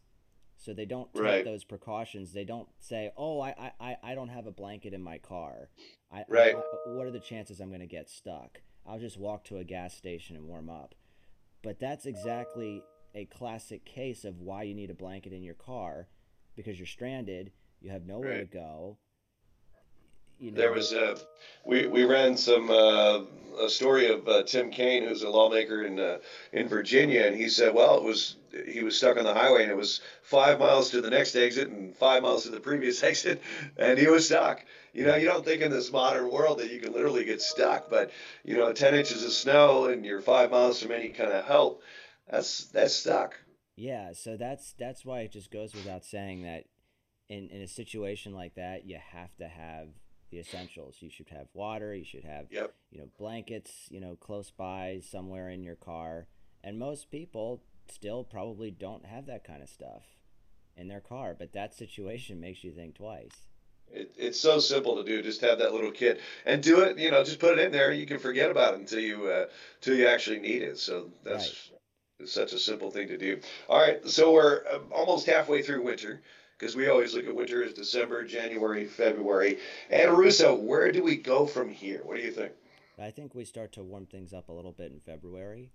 So 0.57 0.73
they 0.73 0.85
don't 0.85 1.11
take 1.13 1.23
right. 1.23 1.45
those 1.45 1.63
precautions. 1.63 2.31
They 2.31 2.43
don't 2.43 2.67
say, 2.79 3.11
"Oh, 3.17 3.41
I, 3.41 3.71
I, 3.79 3.97
I 4.03 4.15
don't 4.15 4.29
have 4.29 4.47
a 4.47 4.51
blanket 4.51 4.93
in 4.93 5.01
my 5.01 5.17
car. 5.17 5.69
I, 6.11 6.23
right. 6.29 6.55
I, 6.55 6.89
what 6.91 7.05
are 7.05 7.11
the 7.11 7.19
chances 7.19 7.59
I'm 7.59 7.69
going 7.69 7.81
to 7.81 7.87
get 7.87 8.09
stuck? 8.09 8.61
I'll 8.85 8.99
just 8.99 9.17
walk 9.17 9.43
to 9.45 9.57
a 9.57 9.63
gas 9.63 9.93
station 9.93 10.35
and 10.35 10.47
warm 10.47 10.69
up." 10.69 10.95
But 11.61 11.79
that's 11.79 12.05
exactly 12.05 12.83
a 13.15 13.25
classic 13.25 13.85
case 13.85 14.25
of 14.25 14.41
why 14.41 14.63
you 14.63 14.73
need 14.73 14.89
a 14.89 14.95
blanket 14.95 15.33
in 15.33 15.43
your 15.43 15.53
car 15.53 16.07
because 16.55 16.77
you're 16.77 16.85
stranded. 16.85 17.51
You 17.81 17.91
have 17.91 18.05
nowhere 18.05 18.31
right. 18.31 18.51
to 18.51 18.57
go. 18.57 18.97
You 20.39 20.51
know, 20.51 20.57
there 20.57 20.73
was 20.73 20.91
a 20.91 21.17
we 21.65 21.87
we 21.87 22.03
ran 22.03 22.35
some 22.35 22.69
uh, 22.69 23.21
a 23.63 23.69
story 23.69 24.11
of 24.11 24.27
uh, 24.27 24.43
Tim 24.43 24.71
Kaine, 24.71 25.07
who's 25.07 25.23
a 25.23 25.29
lawmaker 25.29 25.83
in 25.83 25.99
uh, 25.99 26.17
in 26.51 26.67
Virginia, 26.67 27.21
and 27.21 27.35
he 27.35 27.47
said, 27.49 27.73
well, 27.73 27.97
it 27.97 28.03
was 28.03 28.37
he 28.67 28.83
was 28.83 28.97
stuck 28.97 29.17
on 29.17 29.23
the 29.23 29.33
highway, 29.33 29.63
and 29.63 29.71
it 29.71 29.77
was 29.77 30.01
five 30.21 30.59
miles 30.59 30.91
to 30.91 31.01
the 31.01 31.09
next 31.09 31.35
exit 31.35 31.69
and 31.69 31.95
five 31.95 32.23
miles 32.23 32.43
to 32.43 32.49
the 32.49 32.59
previous 32.59 33.03
exit, 33.11 33.41
and 33.77 33.97
he 33.97 34.07
was 34.07 34.27
stuck. 34.27 34.63
You 34.93 35.05
know, 35.05 35.15
you 35.15 35.27
don't 35.27 35.43
think 35.43 35.61
in 35.61 35.71
this 35.71 35.91
modern 35.91 36.31
world 36.31 36.59
that 36.59 36.71
you 36.71 36.79
can 36.79 36.93
literally 36.93 37.25
get 37.25 37.41
stuck, 37.41 37.89
but 37.89 38.11
you 38.43 38.57
know, 38.57 38.71
ten 38.73 38.95
inches 38.95 39.23
of 39.23 39.31
snow 39.31 39.85
and 39.85 40.05
you're 40.05 40.21
five 40.21 40.51
miles 40.51 40.81
from 40.81 40.91
any 40.91 41.09
kind 41.09 41.31
of 41.31 41.45
help, 41.45 41.81
that's 42.29 42.65
that's 42.65 42.93
stuck. 42.93 43.39
Yeah, 43.75 44.13
so 44.13 44.37
that's 44.37 44.73
that's 44.73 45.03
why 45.03 45.21
it 45.21 45.31
just 45.31 45.51
goes 45.51 45.73
without 45.73 46.05
saying 46.05 46.43
that 46.43 46.65
in 47.29 47.49
in 47.49 47.61
a 47.61 47.67
situation 47.67 48.33
like 48.33 48.55
that, 48.55 48.85
you 48.85 48.99
have 49.11 49.35
to 49.37 49.47
have 49.47 49.87
the 50.29 50.39
essentials. 50.39 50.97
You 50.99 51.09
should 51.09 51.29
have 51.29 51.47
water. 51.53 51.95
You 51.95 52.05
should 52.05 52.23
have 52.23 52.47
yep. 52.51 52.73
you 52.91 52.99
know 52.99 53.07
blankets. 53.17 53.87
You 53.89 53.99
know 53.99 54.15
close 54.15 54.51
by 54.51 55.01
somewhere 55.03 55.49
in 55.49 55.63
your 55.63 55.75
car. 55.75 56.27
And 56.63 56.79
most 56.79 57.11
people 57.11 57.61
still 57.91 58.23
probably 58.23 58.71
don't 58.71 59.05
have 59.05 59.25
that 59.27 59.43
kind 59.43 59.61
of 59.61 59.69
stuff 59.69 60.03
in 60.75 60.87
their 60.87 61.01
car. 61.01 61.35
But 61.37 61.53
that 61.53 61.73
situation 61.73 62.39
makes 62.39 62.63
you 62.63 62.71
think 62.71 62.95
twice. 62.95 63.47
It, 63.91 64.13
it's 64.17 64.39
so 64.39 64.59
simple 64.59 64.95
to 64.95 65.03
do. 65.03 65.21
Just 65.21 65.41
have 65.41 65.59
that 65.59 65.73
little 65.73 65.91
kit 65.91 66.19
and 66.45 66.63
do 66.63 66.81
it. 66.81 66.97
You 66.97 67.11
know, 67.11 67.23
just 67.23 67.39
put 67.39 67.57
it 67.57 67.65
in 67.65 67.71
there. 67.71 67.91
You 67.91 68.05
can 68.05 68.19
forget 68.19 68.49
about 68.49 68.73
it 68.73 68.79
until 68.79 68.99
you 68.99 69.27
uh, 69.27 69.45
until 69.75 69.95
you 69.97 70.07
actually 70.07 70.39
need 70.39 70.61
it. 70.61 70.79
So 70.79 71.09
that's 71.23 71.71
right. 72.19 72.29
such 72.29 72.53
a 72.53 72.59
simple 72.59 72.91
thing 72.91 73.07
to 73.07 73.17
do. 73.17 73.39
All 73.69 73.79
right, 73.79 74.05
so 74.07 74.33
we're 74.33 74.63
uh, 74.71 74.79
almost 74.91 75.27
halfway 75.27 75.61
through 75.61 75.83
winter 75.83 76.21
because 76.57 76.75
we 76.75 76.87
always 76.87 77.13
look 77.13 77.27
at 77.27 77.35
winter 77.35 77.63
as 77.63 77.73
December, 77.73 78.23
January, 78.23 78.85
February. 78.85 79.59
And 79.89 80.17
Russo, 80.17 80.55
where 80.55 80.91
do 80.91 81.03
we 81.03 81.17
go 81.17 81.45
from 81.45 81.69
here? 81.69 82.01
What 82.03 82.15
do 82.15 82.23
you 82.23 82.31
think? 82.31 82.53
I 82.97 83.11
think 83.11 83.35
we 83.35 83.43
start 83.43 83.73
to 83.73 83.83
warm 83.83 84.05
things 84.05 84.33
up 84.33 84.49
a 84.49 84.53
little 84.53 84.71
bit 84.71 84.91
in 84.91 84.99
February. 84.99 85.71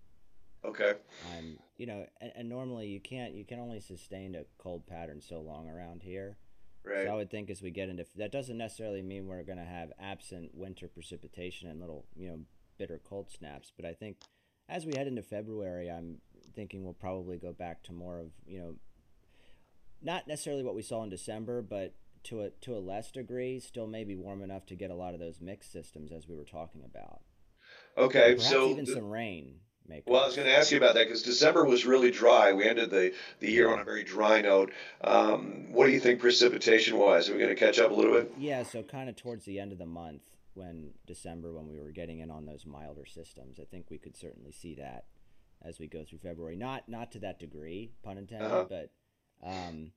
Okay. 0.65 0.95
Um, 1.37 1.59
you 1.77 1.87
know, 1.87 2.07
and, 2.21 2.33
and 2.35 2.49
normally 2.49 2.89
you 2.89 3.01
can't 3.01 3.35
you 3.35 3.45
can 3.45 3.59
only 3.59 3.81
sustain 3.81 4.35
a 4.35 4.45
cold 4.59 4.87
pattern 4.87 5.21
so 5.21 5.41
long 5.41 5.69
around 5.69 6.03
here. 6.03 6.37
Right. 6.85 7.05
So 7.05 7.13
I 7.13 7.17
would 7.17 7.31
think 7.31 7.51
as 7.51 7.63
we 7.63 7.71
get 7.71 7.89
into 7.89 8.05
that 8.17 8.33
doesn't 8.33 8.57
necessarily 8.57 9.03
mean 9.03 9.27
we're 9.27 9.43
going 9.43 9.59
to 9.59 9.65
have 9.65 9.93
absent 10.01 10.51
winter 10.55 10.89
precipitation 10.89 11.69
and 11.69 11.81
little 11.81 12.07
you 12.17 12.29
know 12.29 12.41
bitter 12.79 13.01
cold 13.03 13.31
snaps, 13.31 13.73
but 13.77 13.85
I 13.85 13.93
think 13.93 14.19
as 14.69 14.85
we 14.85 14.93
head 14.97 15.07
into 15.07 15.23
February, 15.23 15.91
I'm 15.91 16.19
thinking 16.55 16.85
we'll 16.85 16.93
probably 16.93 17.39
go 17.39 17.53
back 17.53 17.83
to 17.85 17.93
more 17.93 18.21
of 18.21 18.31
you 18.47 18.59
know 18.61 18.75
not 20.01 20.29
necessarily 20.29 20.63
what 20.63 20.75
we 20.75 20.83
saw 20.83 21.03
in 21.03 21.11
December, 21.11 21.63
but 21.63 21.95
to 22.25 22.43
a 22.43 22.51
to 22.63 22.77
a 22.77 22.79
less 22.79 23.11
degree, 23.11 23.61
still 23.61 23.87
maybe 23.87 24.17
warm 24.17 24.43
enough 24.43 24.67
to 24.67 24.75
get 24.75 24.91
a 24.91 24.95
lot 24.95 25.15
of 25.15 25.21
those 25.21 25.41
mixed 25.41 25.73
systems 25.73 26.13
as 26.13 26.29
we 26.29 26.37
were 26.37 26.45
talking 26.45 26.83
about. 26.85 27.21
Okay, 27.97 28.35
Perhaps 28.35 28.49
so 28.49 28.69
even 28.69 28.87
some 28.87 29.09
rain. 29.09 29.61
Well, 30.07 30.23
I 30.23 30.27
was 30.27 30.37
going 30.37 30.49
to 30.49 30.57
ask 30.57 30.71
you 30.71 30.77
about 30.77 30.95
that 30.95 31.07
because 31.07 31.23
December 31.23 31.65
was 31.65 31.87
really 31.87 32.11
dry. 32.11 32.53
We 32.53 32.69
ended 32.69 32.91
the, 32.91 33.13
the 33.41 33.51
year 33.51 33.73
on 33.73 33.79
a 33.79 33.85
very 33.85 34.05
dry 34.05 34.41
note. 34.41 34.73
Um, 35.03 35.73
what 35.73 35.87
do 35.87 35.93
you 35.93 36.01
think 36.01 36.21
precipitation 36.21 36.99
wise? 36.99 37.29
Are 37.29 37.33
we 37.33 37.39
going 37.39 37.55
to 37.55 37.57
catch 37.57 37.79
up 37.79 37.91
a 37.91 37.95
little 37.95 38.13
bit? 38.13 38.33
Yeah, 38.39 38.63
so 38.63 38.83
kind 38.83 39.09
of 39.09 39.17
towards 39.17 39.45
the 39.45 39.59
end 39.59 39.73
of 39.73 39.79
the 39.79 39.87
month, 39.87 40.23
when 40.55 40.91
December, 41.07 41.55
when 41.55 41.69
we 41.69 41.81
were 41.81 41.93
getting 41.93 42.19
in 42.19 42.31
on 42.31 42.45
those 42.45 42.67
milder 42.67 43.07
systems, 43.07 43.59
I 43.61 43.65
think 43.65 43.87
we 43.91 43.99
could 43.99 44.17
certainly 44.17 44.53
see 44.53 44.75
that 44.75 45.05
as 45.63 45.79
we 45.79 45.87
go 45.87 46.05
through 46.05 46.19
February. 46.19 46.57
Not 46.57 46.89
not 46.89 47.13
to 47.13 47.21
that 47.21 47.39
degree, 47.39 47.93
pun 48.03 48.19
intended, 48.19 48.51
uh-huh. 48.51 48.67
but 48.69 48.91
um, 49.43 49.93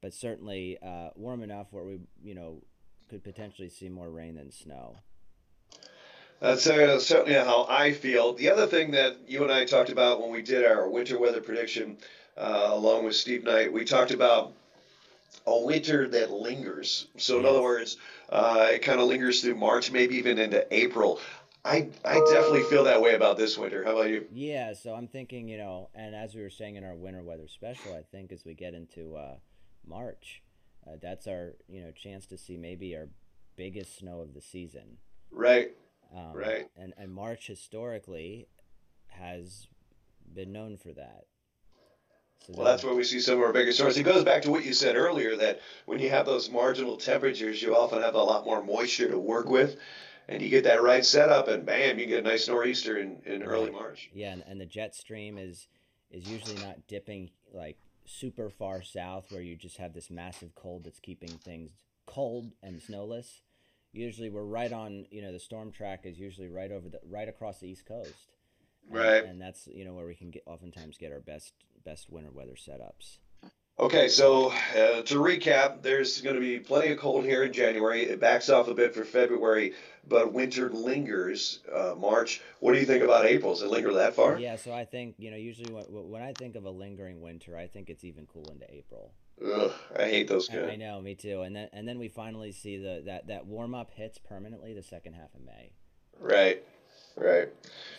but 0.00 0.14
certainly 0.14 0.78
uh, 0.82 1.10
warm 1.16 1.42
enough 1.42 1.68
where 1.70 1.84
we, 1.84 1.98
you 2.22 2.34
know, 2.34 2.62
could 3.08 3.24
potentially 3.24 3.68
see 3.68 3.88
more 3.88 4.10
rain 4.10 4.36
than 4.36 4.50
snow. 4.50 4.96
That's 6.40 6.66
uh, 6.66 7.00
certainly 7.00 7.34
how 7.34 7.66
I 7.68 7.92
feel. 7.92 8.34
The 8.34 8.50
other 8.50 8.66
thing 8.66 8.90
that 8.92 9.16
you 9.26 9.42
and 9.42 9.52
I 9.52 9.64
talked 9.64 9.90
about 9.90 10.20
when 10.20 10.30
we 10.30 10.42
did 10.42 10.64
our 10.64 10.88
winter 10.88 11.18
weather 11.18 11.40
prediction, 11.40 11.96
uh, 12.36 12.68
along 12.70 13.04
with 13.04 13.14
Steve 13.14 13.44
Knight, 13.44 13.72
we 13.72 13.84
talked 13.84 14.10
about 14.10 14.52
a 15.46 15.58
winter 15.64 16.08
that 16.08 16.30
lingers. 16.30 17.06
So, 17.16 17.40
in 17.40 17.46
other 17.46 17.62
words, 17.62 17.96
uh, 18.28 18.68
it 18.72 18.82
kind 18.82 19.00
of 19.00 19.08
lingers 19.08 19.40
through 19.40 19.54
March, 19.54 19.90
maybe 19.90 20.16
even 20.16 20.38
into 20.38 20.66
April. 20.74 21.20
I, 21.64 21.88
I 22.04 22.20
definitely 22.30 22.62
feel 22.64 22.84
that 22.84 23.00
way 23.00 23.14
about 23.14 23.36
this 23.36 23.58
winter. 23.58 23.82
How 23.84 23.92
about 23.92 24.10
you? 24.10 24.26
Yeah, 24.32 24.72
so 24.74 24.94
I'm 24.94 25.08
thinking, 25.08 25.48
you 25.48 25.58
know, 25.58 25.88
and 25.94 26.14
as 26.14 26.34
we 26.34 26.42
were 26.42 26.50
saying 26.50 26.76
in 26.76 26.84
our 26.84 26.94
winter 26.94 27.24
weather 27.24 27.48
special, 27.48 27.92
I 27.92 28.02
think 28.02 28.30
as 28.30 28.44
we 28.44 28.54
get 28.54 28.74
into 28.74 29.16
uh, 29.16 29.36
March, 29.84 30.42
uh, 30.86 30.92
that's 31.02 31.26
our, 31.26 31.54
you 31.68 31.80
know, 31.80 31.90
chance 31.90 32.26
to 32.26 32.38
see 32.38 32.56
maybe 32.56 32.94
our 32.94 33.08
biggest 33.56 33.98
snow 33.98 34.20
of 34.20 34.34
the 34.34 34.40
season. 34.40 34.98
Right. 35.32 35.72
Um, 36.14 36.32
right. 36.34 36.68
And 36.76 36.94
and 36.96 37.12
March 37.12 37.46
historically 37.46 38.48
has 39.08 39.66
been 40.34 40.52
known 40.52 40.76
for 40.76 40.92
that. 40.92 41.26
So 42.46 42.52
well, 42.56 42.66
that's 42.66 42.84
where 42.84 42.94
we 42.94 43.02
see 43.02 43.20
some 43.20 43.38
of 43.38 43.44
our 43.44 43.52
biggest 43.52 43.78
storms. 43.78 43.96
It 43.96 44.04
goes 44.04 44.22
back 44.22 44.42
to 44.42 44.50
what 44.50 44.64
you 44.64 44.72
said 44.72 44.94
earlier 44.94 45.36
that 45.36 45.60
when 45.86 45.98
you 45.98 46.10
have 46.10 46.26
those 46.26 46.48
marginal 46.48 46.96
temperatures, 46.96 47.60
you 47.60 47.74
often 47.74 48.02
have 48.02 48.14
a 48.14 48.22
lot 48.22 48.44
more 48.44 48.62
moisture 48.62 49.10
to 49.10 49.18
work 49.18 49.48
with 49.48 49.76
and 50.28 50.42
you 50.42 50.48
get 50.48 50.64
that 50.64 50.82
right 50.82 51.04
setup, 51.04 51.48
and 51.48 51.64
bam, 51.64 51.98
you 51.98 52.06
get 52.06 52.24
a 52.24 52.28
nice 52.28 52.48
nor'easter 52.48 52.98
in, 52.98 53.18
in 53.24 53.40
right. 53.40 53.48
early 53.48 53.70
March. 53.70 54.10
Yeah, 54.12 54.32
and, 54.32 54.44
and 54.46 54.60
the 54.60 54.66
jet 54.66 54.94
stream 54.94 55.38
is 55.38 55.68
is 56.10 56.28
usually 56.28 56.60
not 56.62 56.86
dipping 56.86 57.30
like 57.52 57.78
super 58.04 58.48
far 58.48 58.80
south 58.80 59.32
where 59.32 59.42
you 59.42 59.56
just 59.56 59.76
have 59.78 59.92
this 59.92 60.08
massive 60.08 60.54
cold 60.54 60.84
that's 60.84 61.00
keeping 61.00 61.30
things 61.30 61.72
cold 62.06 62.52
and 62.62 62.80
snowless. 62.80 63.42
Usually, 63.96 64.30
we're 64.30 64.44
right 64.44 64.72
on. 64.72 65.06
You 65.10 65.22
know, 65.22 65.32
the 65.32 65.40
storm 65.40 65.72
track 65.72 66.00
is 66.04 66.18
usually 66.18 66.48
right 66.48 66.70
over 66.70 66.88
the 66.88 67.00
right 67.08 67.28
across 67.28 67.58
the 67.58 67.68
east 67.68 67.86
coast. 67.86 68.12
And, 68.88 68.98
right. 68.98 69.24
And 69.24 69.40
that's 69.40 69.66
you 69.66 69.84
know 69.84 69.94
where 69.94 70.06
we 70.06 70.14
can 70.14 70.30
get 70.30 70.42
oftentimes 70.46 70.98
get 70.98 71.12
our 71.12 71.20
best 71.20 71.54
best 71.84 72.10
winter 72.10 72.30
weather 72.30 72.54
setups. 72.54 73.18
Okay, 73.78 74.08
so 74.08 74.52
uh, 74.52 75.02
to 75.02 75.16
recap, 75.16 75.82
there's 75.82 76.22
going 76.22 76.34
to 76.34 76.40
be 76.40 76.58
plenty 76.58 76.92
of 76.92 76.98
cold 76.98 77.26
here 77.26 77.42
in 77.42 77.52
January. 77.52 78.04
It 78.04 78.20
backs 78.20 78.48
off 78.48 78.68
a 78.68 78.74
bit 78.74 78.94
for 78.94 79.04
February, 79.04 79.74
but 80.08 80.32
winter 80.32 80.70
lingers 80.70 81.60
uh, 81.70 81.94
March. 81.94 82.40
What 82.60 82.72
do 82.72 82.78
you 82.78 82.86
think 82.86 83.04
about 83.04 83.26
April? 83.26 83.52
Does 83.52 83.62
it 83.62 83.68
linger 83.68 83.92
that 83.92 84.14
far? 84.14 84.38
Yeah, 84.38 84.56
so 84.56 84.72
I 84.72 84.86
think 84.86 85.16
you 85.18 85.30
know 85.30 85.36
usually 85.36 85.72
when, 85.72 85.84
when 86.10 86.22
I 86.22 86.32
think 86.32 86.56
of 86.56 86.64
a 86.64 86.70
lingering 86.70 87.20
winter, 87.20 87.56
I 87.56 87.66
think 87.66 87.90
it's 87.90 88.04
even 88.04 88.26
cool 88.26 88.48
into 88.50 88.72
April. 88.72 89.12
Ugh, 89.44 89.72
I 89.98 90.04
hate 90.04 90.28
those 90.28 90.48
guys. 90.48 90.70
I, 90.72 90.76
know, 90.76 91.00
me 91.00 91.14
too. 91.14 91.42
And 91.42 91.54
then 91.54 91.68
and 91.72 91.86
then 91.86 91.98
we 91.98 92.08
finally 92.08 92.52
see 92.52 92.78
the 92.78 93.02
that 93.06 93.26
that 93.28 93.46
warm 93.46 93.74
up 93.74 93.90
hits 93.92 94.18
permanently 94.18 94.72
the 94.72 94.82
second 94.82 95.14
half 95.14 95.34
of 95.34 95.42
May. 95.44 95.72
Right. 96.18 96.62
Right. 97.16 97.48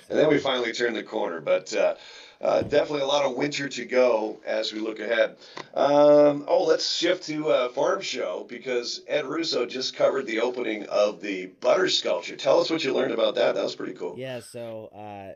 And 0.09 0.17
then 0.17 0.29
we 0.29 0.37
finally 0.37 0.71
turn 0.71 0.93
the 0.93 1.03
corner. 1.03 1.41
But 1.41 1.73
uh, 1.75 1.95
uh, 2.39 2.61
definitely 2.61 3.01
a 3.01 3.07
lot 3.07 3.25
of 3.25 3.35
winter 3.35 3.67
to 3.67 3.85
go 3.85 4.39
as 4.45 4.71
we 4.71 4.79
look 4.79 4.99
ahead. 4.99 5.37
Um, 5.73 6.45
oh, 6.47 6.63
let's 6.63 6.95
shift 6.95 7.25
to 7.27 7.49
uh, 7.49 7.69
Farm 7.69 8.01
Show 8.01 8.45
because 8.47 9.01
Ed 9.07 9.25
Russo 9.25 9.65
just 9.65 9.95
covered 9.95 10.27
the 10.27 10.39
opening 10.39 10.85
of 10.85 11.19
the 11.21 11.47
butter 11.61 11.89
sculpture. 11.89 12.35
Tell 12.35 12.59
us 12.59 12.69
what 12.69 12.83
you 12.83 12.93
learned 12.93 13.13
about 13.13 13.35
that. 13.35 13.55
That 13.55 13.63
was 13.63 13.75
pretty 13.75 13.93
cool. 13.93 14.15
Yeah. 14.17 14.39
So, 14.39 14.87
uh, 14.87 15.33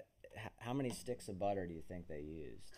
how 0.57 0.73
many 0.73 0.91
sticks 0.91 1.27
of 1.27 1.39
butter 1.39 1.67
do 1.67 1.73
you 1.73 1.81
think 1.87 2.07
they 2.07 2.21
used? 2.21 2.71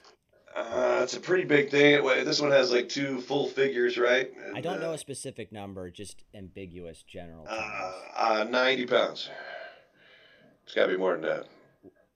Uh, 0.56 1.00
it's 1.02 1.16
a 1.16 1.20
pretty 1.20 1.46
big 1.46 1.72
thing. 1.72 2.04
This 2.26 2.40
one 2.40 2.52
has 2.52 2.72
like 2.72 2.88
two 2.90 3.22
full 3.22 3.48
figures, 3.48 3.98
right? 3.98 4.32
And, 4.46 4.56
I 4.56 4.62
don't 4.62 4.80
know 4.80 4.92
uh, 4.92 4.96
a 4.96 4.98
specific 4.98 5.52
number, 5.52 5.90
just 5.90 6.24
ambiguous 6.36 7.02
general. 7.04 7.48
Uh, 7.50 7.92
uh, 8.16 8.46
90 8.50 8.86
pounds. 8.86 9.30
It's 10.66 10.76
got 10.76 10.86
to 10.86 10.92
be 10.92 10.98
more 10.98 11.14
than 11.14 11.24
that. 11.24 11.46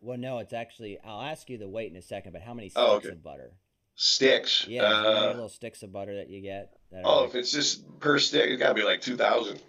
Well, 0.01 0.17
no, 0.17 0.37
it's 0.37 0.53
actually. 0.53 0.99
I'll 1.03 1.23
ask 1.23 1.49
you 1.49 1.57
the 1.57 1.67
weight 1.67 1.91
in 1.91 1.97
a 1.97 2.01
second, 2.01 2.33
but 2.33 2.41
how 2.41 2.53
many 2.53 2.69
sticks 2.69 2.85
oh, 2.85 2.95
okay. 2.97 3.09
of 3.09 3.23
butter? 3.23 3.53
Sticks. 3.95 4.65
Yeah, 4.67 4.83
uh, 4.83 5.31
little 5.33 5.49
sticks 5.49 5.81
of 5.81 5.91
butter 5.91 6.15
that 6.17 6.29
you 6.29 6.41
get. 6.41 6.73
That 6.91 7.01
oh, 7.03 7.21
like, 7.21 7.29
if 7.29 7.35
it's 7.35 7.51
just 7.51 7.99
per 7.99 8.19
stick, 8.19 8.51
it's 8.51 8.61
got 8.61 8.69
to 8.69 8.73
be 8.75 8.83
like 8.83 9.01
2,000. 9.01 9.59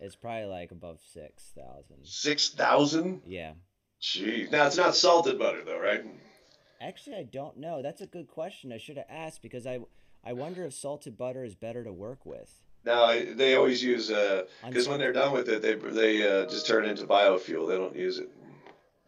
It's 0.00 0.14
probably 0.14 0.44
like 0.44 0.70
above 0.70 1.00
6,000. 1.12 1.96
6,000? 2.02 3.22
Yeah. 3.26 3.52
Jeez. 4.00 4.50
Now, 4.52 4.66
it's 4.66 4.76
not 4.76 4.94
salted 4.94 5.38
butter, 5.38 5.64
though, 5.64 5.80
right? 5.80 6.04
Actually, 6.80 7.16
I 7.16 7.22
don't 7.24 7.56
know. 7.56 7.82
That's 7.82 8.00
a 8.00 8.06
good 8.06 8.28
question. 8.28 8.72
I 8.72 8.78
should 8.78 8.96
have 8.96 9.06
asked 9.08 9.42
because 9.42 9.66
I, 9.66 9.80
I 10.24 10.32
wonder 10.32 10.64
if 10.64 10.74
salted 10.74 11.18
butter 11.18 11.44
is 11.44 11.54
better 11.54 11.82
to 11.84 11.92
work 11.92 12.24
with. 12.24 12.62
No, 12.84 13.34
they 13.34 13.56
always 13.56 13.82
use 13.82 14.08
because 14.08 14.86
uh, 14.86 14.90
when 14.90 14.98
they're 15.00 15.12
done 15.12 15.32
with 15.32 15.48
it, 15.48 15.62
they 15.62 15.74
they 15.74 16.26
uh, 16.26 16.46
just 16.46 16.66
turn 16.66 16.84
it 16.84 16.90
into 16.90 17.06
biofuel. 17.06 17.68
They 17.68 17.76
don't 17.76 17.96
use 17.96 18.18
it. 18.18 18.30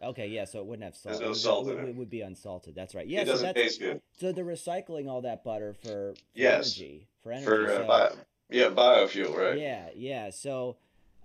Okay, 0.03 0.27
yeah, 0.27 0.45
so 0.45 0.59
it 0.59 0.65
wouldn't 0.65 0.83
have 0.83 0.95
salt. 0.95 1.19
There's 1.19 1.27
no 1.27 1.33
salt 1.33 1.67
it, 1.67 1.77
in 1.77 1.85
it. 1.85 1.89
It 1.89 1.95
would 1.95 2.09
be 2.09 2.21
unsalted. 2.21 2.75
That's 2.75 2.95
right. 2.95 3.07
Yeah, 3.07 3.21
it 3.21 3.25
doesn't 3.25 3.55
so 3.55 3.61
taste 3.61 3.79
good. 3.79 4.01
So 4.19 4.31
they're 4.31 4.43
recycling 4.43 5.07
all 5.07 5.21
that 5.21 5.43
butter 5.43 5.73
for, 5.73 6.13
for 6.13 6.13
yes. 6.33 6.77
energy. 6.77 7.07
For 7.23 7.31
energy. 7.31 7.45
For 7.45 7.71
uh, 7.71 7.87
bio, 7.87 8.11
yeah, 8.49 8.69
biofuel, 8.69 9.35
right? 9.35 9.59
Yeah, 9.59 9.89
yeah. 9.95 10.29
So 10.31 10.77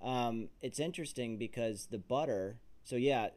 um, 0.03 0.49
it's 0.61 0.79
interesting 0.79 1.39
because 1.39 1.87
the 1.87 1.99
butter. 1.99 2.59
So 2.85 2.97
yeah, 2.97 3.29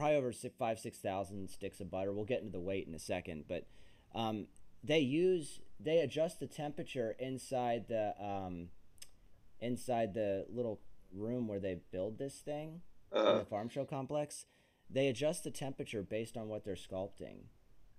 probably 0.00 0.16
over 0.16 0.32
six, 0.32 0.56
five, 0.58 0.78
six 0.78 0.98
thousand 0.98 1.50
sticks 1.50 1.80
of 1.80 1.90
butter. 1.90 2.12
We'll 2.12 2.24
get 2.24 2.40
into 2.40 2.52
the 2.52 2.60
weight 2.60 2.88
in 2.88 2.94
a 2.94 2.98
second, 2.98 3.44
but 3.46 3.66
um, 4.14 4.46
they 4.82 5.00
use 5.00 5.60
they 5.78 5.98
adjust 5.98 6.40
the 6.40 6.46
temperature 6.46 7.14
inside 7.18 7.84
the 7.88 8.14
um, 8.18 8.68
inside 9.60 10.14
the 10.14 10.46
little 10.50 10.80
room 11.14 11.46
where 11.46 11.60
they 11.60 11.80
build 11.92 12.18
this 12.18 12.36
thing 12.36 12.80
uh-huh. 13.12 13.32
in 13.32 13.38
the 13.38 13.44
farm 13.44 13.68
show 13.68 13.84
complex. 13.84 14.46
They 14.88 15.08
adjust 15.08 15.44
the 15.44 15.50
temperature 15.50 16.02
based 16.02 16.36
on 16.36 16.48
what 16.48 16.64
they're 16.64 16.74
sculpting. 16.74 17.44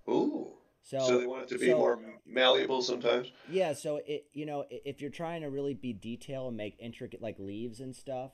Ooh. 0.09 0.53
So, 0.83 0.99
so 0.99 1.19
they 1.19 1.27
want 1.27 1.43
it 1.43 1.49
to 1.49 1.59
be 1.59 1.67
so, 1.67 1.77
more 1.77 1.99
malleable 2.25 2.81
sometimes. 2.81 3.31
Yeah. 3.47 3.73
So 3.73 4.01
it 4.07 4.25
you 4.33 4.47
know 4.47 4.65
if 4.71 5.01
you're 5.01 5.11
trying 5.11 5.41
to 5.41 5.49
really 5.51 5.75
be 5.75 5.93
detail 5.93 6.47
and 6.47 6.57
make 6.57 6.77
intricate 6.79 7.21
like 7.21 7.37
leaves 7.37 7.79
and 7.79 7.95
stuff, 7.95 8.31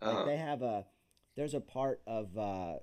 uh-huh. 0.00 0.16
like 0.16 0.26
they 0.26 0.36
have 0.38 0.62
a 0.62 0.86
there's 1.36 1.54
a 1.54 1.60
part 1.60 2.00
of 2.06 2.36
uh, 2.38 2.74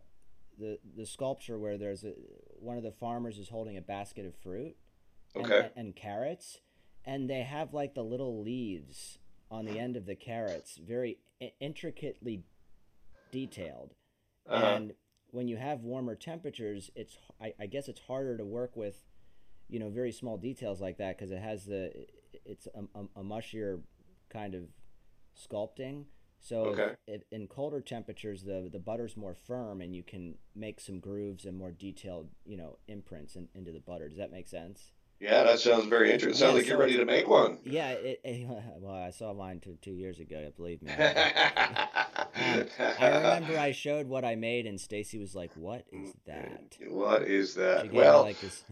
the 0.57 0.79
the 0.95 1.05
sculpture 1.05 1.57
where 1.57 1.77
there's 1.77 2.03
a 2.03 2.13
one 2.59 2.77
of 2.77 2.83
the 2.83 2.91
farmers 2.91 3.37
is 3.37 3.49
holding 3.49 3.77
a 3.77 3.81
basket 3.81 4.25
of 4.25 4.35
fruit 4.35 4.75
okay. 5.35 5.69
and, 5.75 5.87
and 5.87 5.95
carrots 5.95 6.59
and 7.05 7.29
they 7.29 7.43
have 7.43 7.73
like 7.73 7.93
the 7.93 8.03
little 8.03 8.41
leaves 8.41 9.19
on 9.49 9.65
the 9.65 9.79
end 9.79 9.95
of 9.95 10.05
the 10.05 10.15
carrots 10.15 10.77
very 10.77 11.17
intricately 11.59 12.43
detailed 13.31 13.93
uh-huh. 14.49 14.65
and 14.65 14.93
when 15.31 15.47
you 15.47 15.57
have 15.57 15.81
warmer 15.81 16.15
temperatures 16.15 16.89
it's 16.95 17.17
I, 17.41 17.53
I, 17.59 17.65
guess 17.67 17.87
it's 17.87 17.99
harder 17.99 18.37
to 18.37 18.45
work 18.45 18.75
with 18.75 18.95
you 19.69 19.79
know 19.79 19.89
very 19.89 20.11
small 20.11 20.37
details 20.37 20.81
like 20.81 20.97
that 20.97 21.17
because 21.17 21.31
it 21.31 21.39
has 21.39 21.65
the 21.65 21.91
it's 22.45 22.67
a, 22.73 22.99
a, 22.99 23.21
a 23.21 23.23
mushier 23.23 23.81
kind 24.29 24.55
of 24.55 24.63
sculpting 25.37 26.05
so 26.39 26.65
okay. 26.65 26.95
if, 27.07 27.21
if 27.21 27.23
in 27.31 27.47
colder 27.47 27.81
temperatures, 27.81 28.43
the 28.43 28.69
the 28.71 28.79
butter's 28.79 29.17
more 29.17 29.35
firm, 29.35 29.81
and 29.81 29.95
you 29.95 30.03
can 30.03 30.35
make 30.55 30.79
some 30.79 30.99
grooves 30.99 31.45
and 31.45 31.57
more 31.57 31.71
detailed, 31.71 32.29
you 32.45 32.57
know, 32.57 32.77
imprints 32.87 33.35
in, 33.35 33.47
into 33.55 33.71
the 33.71 33.79
butter. 33.79 34.07
Does 34.07 34.17
that 34.17 34.31
make 34.31 34.47
sense? 34.47 34.91
Yeah, 35.19 35.43
that 35.43 35.59
sounds 35.59 35.87
very 35.87 36.11
interesting. 36.11 36.39
Sounds 36.39 36.51
yeah, 36.51 36.57
like 36.57 36.65
so 36.65 36.69
you're 36.69 36.77
ready 36.77 36.97
to 36.97 37.05
make 37.05 37.27
one. 37.27 37.57
Yeah, 37.63 37.89
it, 37.89 38.21
it, 38.23 38.47
well, 38.77 38.93
I 38.93 39.09
saw 39.09 39.33
mine 39.33 39.59
two, 39.59 39.77
two 39.81 39.93
years 39.93 40.19
ago. 40.19 40.51
Believe 40.55 40.83
me. 40.83 40.91
um, 40.93 40.99
I 42.35 42.65
remember 42.99 43.57
I 43.57 43.71
showed 43.71 44.07
what 44.07 44.23
I 44.23 44.35
made, 44.35 44.67
and 44.67 44.79
Stacy 44.79 45.17
was 45.17 45.33
like, 45.33 45.51
"What 45.55 45.85
is 45.91 46.13
that? 46.27 46.77
What 46.87 47.23
is 47.23 47.55
that?" 47.55 47.91
Well, 47.91 48.21
like 48.21 48.39
this. 48.39 48.63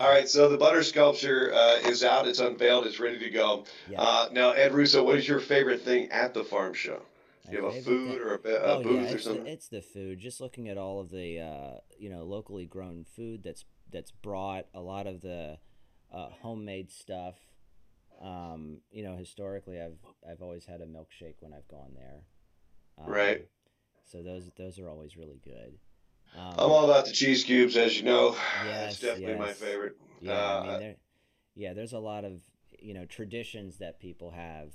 All 0.00 0.08
right, 0.08 0.28
so 0.28 0.48
the 0.48 0.56
butter 0.56 0.82
sculpture 0.82 1.52
uh, 1.52 1.88
is 1.88 2.04
out. 2.04 2.28
It's 2.28 2.38
unveiled. 2.38 2.86
It's 2.86 3.00
ready 3.00 3.18
to 3.18 3.30
go. 3.30 3.64
Yeah. 3.90 4.00
Uh, 4.00 4.28
now, 4.32 4.52
Ed 4.52 4.72
Russo, 4.72 5.02
what 5.02 5.16
is 5.16 5.26
your 5.26 5.40
favorite 5.40 5.82
thing 5.82 6.10
at 6.10 6.34
the 6.34 6.44
farm 6.44 6.72
show? 6.72 7.02
Do 7.50 7.56
you 7.56 7.64
have 7.64 7.74
a 7.74 7.80
food 7.80 8.12
thing? 8.12 8.20
or 8.20 8.34
a, 8.34 8.48
a 8.48 8.78
oh, 8.78 8.82
booth 8.82 9.08
yeah, 9.08 9.14
or 9.14 9.18
something? 9.18 9.44
The, 9.44 9.50
it's 9.50 9.68
the 9.68 9.80
food. 9.80 10.20
Just 10.20 10.40
looking 10.40 10.68
at 10.68 10.78
all 10.78 11.00
of 11.00 11.10
the 11.10 11.40
uh, 11.40 11.80
you 11.98 12.10
know 12.10 12.24
locally 12.24 12.66
grown 12.66 13.04
food 13.04 13.42
that's 13.42 13.64
that's 13.90 14.10
brought. 14.10 14.66
A 14.74 14.80
lot 14.80 15.06
of 15.06 15.20
the 15.20 15.58
uh, 16.12 16.28
homemade 16.42 16.90
stuff. 16.90 17.36
Um, 18.22 18.78
you 18.90 19.02
know, 19.02 19.16
historically, 19.16 19.80
I've 19.80 19.98
I've 20.28 20.42
always 20.42 20.66
had 20.66 20.80
a 20.80 20.86
milkshake 20.86 21.36
when 21.40 21.54
I've 21.54 21.68
gone 21.68 21.92
there. 21.94 22.20
Um, 22.98 23.10
right. 23.10 23.48
So 24.04 24.22
those 24.22 24.50
those 24.56 24.78
are 24.78 24.88
always 24.88 25.16
really 25.16 25.40
good. 25.42 25.78
Um, 26.36 26.54
I'm 26.58 26.70
all 26.70 26.84
about 26.84 27.06
the 27.06 27.12
cheese 27.12 27.44
cubes, 27.44 27.76
as 27.76 27.96
you 27.96 28.04
know. 28.04 28.36
Yes, 28.64 28.92
it's 28.92 29.00
definitely 29.00 29.32
yes. 29.32 29.38
my 29.38 29.52
favorite. 29.52 29.96
Yeah, 30.20 30.32
uh, 30.32 30.62
I 30.62 30.66
mean, 30.68 30.80
there, 30.80 30.96
yeah, 31.54 31.72
there's 31.72 31.92
a 31.92 31.98
lot 31.98 32.24
of 32.24 32.40
you 32.78 32.94
know 32.94 33.04
traditions 33.04 33.78
that 33.78 34.00
people 34.00 34.30
have. 34.30 34.72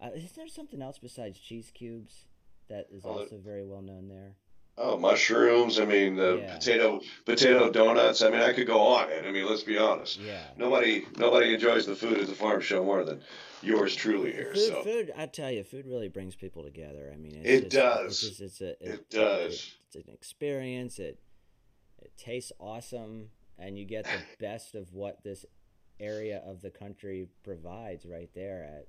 Uh, 0.00 0.10
is 0.14 0.32
there 0.32 0.48
something 0.48 0.80
else 0.80 0.98
besides 0.98 1.38
cheese 1.38 1.70
cubes 1.74 2.26
that 2.68 2.86
is 2.92 3.04
also 3.04 3.38
very 3.38 3.64
well 3.64 3.82
known 3.82 4.08
there? 4.08 4.36
Oh, 4.80 4.96
mushrooms. 4.96 5.80
I 5.80 5.84
mean, 5.84 6.14
the 6.14 6.38
yeah. 6.38 6.54
potato 6.54 7.00
potato 7.24 7.70
donuts. 7.70 8.22
I 8.22 8.30
mean, 8.30 8.40
I 8.40 8.52
could 8.52 8.66
go 8.66 8.80
on. 8.80 9.10
And 9.10 9.26
I 9.26 9.32
mean, 9.32 9.48
let's 9.48 9.64
be 9.64 9.76
honest. 9.76 10.20
Yeah. 10.20 10.40
Nobody 10.56 11.06
nobody 11.16 11.54
enjoys 11.54 11.86
the 11.86 11.96
food 11.96 12.18
at 12.18 12.26
the 12.28 12.34
farm 12.34 12.60
show 12.60 12.84
more 12.84 13.04
than 13.04 13.20
yours 13.60 13.94
truly 13.96 14.32
here. 14.32 14.52
Food, 14.54 14.68
so. 14.68 14.82
food. 14.82 15.12
I 15.16 15.26
tell 15.26 15.50
you, 15.50 15.64
food 15.64 15.86
really 15.86 16.08
brings 16.08 16.36
people 16.36 16.62
together. 16.62 17.10
I 17.12 17.16
mean, 17.16 17.40
it 17.44 17.62
just, 17.62 17.70
does. 17.70 18.22
It's, 18.22 18.38
just, 18.38 18.40
it's 18.40 18.60
a. 18.60 18.70
It, 18.70 18.94
it 18.94 19.10
does. 19.10 19.52
It, 19.54 19.96
it's 19.96 20.06
an 20.06 20.14
experience. 20.14 20.98
It 20.98 21.18
it 22.00 22.12
tastes 22.16 22.52
awesome, 22.60 23.30
and 23.58 23.76
you 23.78 23.84
get 23.84 24.04
the 24.04 24.20
best 24.44 24.74
of 24.74 24.94
what 24.94 25.24
this 25.24 25.44
area 26.00 26.40
of 26.46 26.62
the 26.62 26.70
country 26.70 27.28
provides 27.42 28.06
right 28.06 28.30
there 28.34 28.64
at 28.64 28.86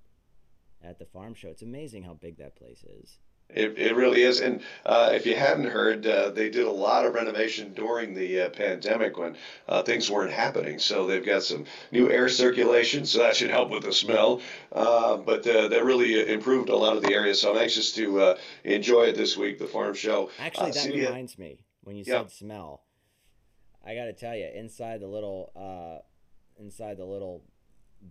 at 0.88 0.99
the 0.99 1.06
farm 1.06 1.34
show. 1.34 1.49
It's 1.49 1.63
amazing 1.63 2.04
how 2.04 2.13
big 2.13 2.38
that 2.38 2.56
place 2.56 2.84
is. 2.84 3.17
It, 3.49 3.79
it 3.79 3.95
really 3.95 4.21
is. 4.21 4.41
And 4.41 4.62
uh, 4.85 5.09
if 5.13 5.25
you 5.25 5.35
hadn't 5.35 5.65
heard, 5.65 6.05
uh, 6.05 6.29
they 6.29 6.49
did 6.49 6.67
a 6.67 6.71
lot 6.71 7.05
of 7.05 7.15
renovation 7.15 7.73
during 7.73 8.13
the 8.13 8.41
uh, 8.41 8.49
pandemic 8.49 9.17
when 9.17 9.35
uh, 9.67 9.81
things 9.81 10.09
weren't 10.09 10.31
happening. 10.31 10.77
So 10.77 11.07
they've 11.07 11.25
got 11.25 11.41
some 11.41 11.65
new 11.91 12.12
air 12.12 12.29
circulation, 12.29 13.05
so 13.05 13.19
that 13.19 13.35
should 13.35 13.49
help 13.49 13.71
with 13.71 13.83
the 13.83 13.93
smell. 13.93 14.41
Uh, 14.71 15.17
but 15.17 15.47
uh, 15.47 15.67
that 15.67 15.83
really 15.83 16.31
improved 16.31 16.69
a 16.69 16.75
lot 16.75 16.95
of 16.95 17.01
the 17.01 17.13
area. 17.13 17.33
So 17.33 17.51
I'm 17.51 17.57
anxious 17.57 17.91
to 17.93 18.35
enjoy 18.63 19.05
it 19.05 19.15
this 19.15 19.35
week, 19.35 19.57
the 19.57 19.67
farm 19.67 19.95
show. 19.95 20.29
Actually, 20.39 20.71
that 20.71 20.93
reminds 20.93 21.39
me 21.39 21.57
when 21.83 21.95
you 21.95 22.03
said 22.03 22.29
smell. 22.31 22.83
I 23.85 23.95
got 23.95 24.05
to 24.05 24.13
tell 24.13 24.35
you, 24.35 24.47
inside 24.53 24.99
the 24.99 25.07
little, 25.07 26.03
inside 26.59 26.97
the 26.97 27.05
little 27.05 27.43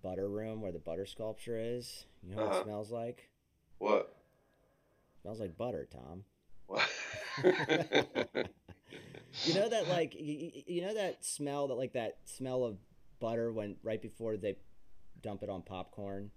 butter 0.02 0.28
room 0.28 0.60
where 0.60 0.72
the 0.72 0.78
butter 0.78 1.06
sculpture 1.06 1.58
is, 1.58 2.06
you 2.22 2.34
know 2.34 2.42
what 2.42 2.50
uh-huh. 2.50 2.60
it 2.60 2.64
smells 2.64 2.90
like? 2.90 3.30
What? 3.78 4.17
Smells 5.22 5.40
like 5.40 5.56
butter, 5.56 5.88
Tom. 5.90 6.24
you 9.44 9.54
know 9.54 9.68
that 9.68 9.88
like 9.88 10.14
you, 10.14 10.50
you 10.66 10.82
know 10.82 10.94
that 10.94 11.24
smell 11.24 11.68
that 11.68 11.74
like 11.74 11.94
that 11.94 12.18
smell 12.24 12.64
of 12.64 12.76
butter 13.20 13.52
when 13.52 13.76
right 13.82 14.02
before 14.02 14.36
they 14.36 14.56
dump 15.22 15.42
it 15.42 15.48
on 15.48 15.62
popcorn. 15.62 16.30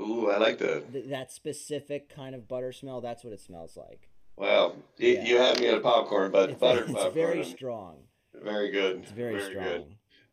Ooh, 0.00 0.30
I 0.30 0.38
like 0.38 0.58
that. 0.58 0.92
Th- 0.92 1.08
that 1.08 1.32
specific 1.32 2.14
kind 2.14 2.34
of 2.34 2.48
butter 2.48 2.72
smell. 2.72 3.00
That's 3.00 3.24
what 3.24 3.32
it 3.32 3.40
smells 3.40 3.76
like. 3.76 4.08
Well, 4.36 4.76
yeah. 4.96 5.24
you 5.24 5.38
have 5.38 5.58
me 5.58 5.66
at 5.68 5.82
popcorn, 5.82 6.30
but 6.30 6.50
it's, 6.50 6.60
butter 6.60 6.84
it's 6.84 6.92
popcorn. 6.92 7.14
very 7.14 7.44
strong. 7.44 7.96
Very 8.32 8.70
good. 8.70 8.98
It's 9.02 9.10
very, 9.10 9.38
very 9.38 9.50
strong. 9.50 9.64
Good. 9.64 9.84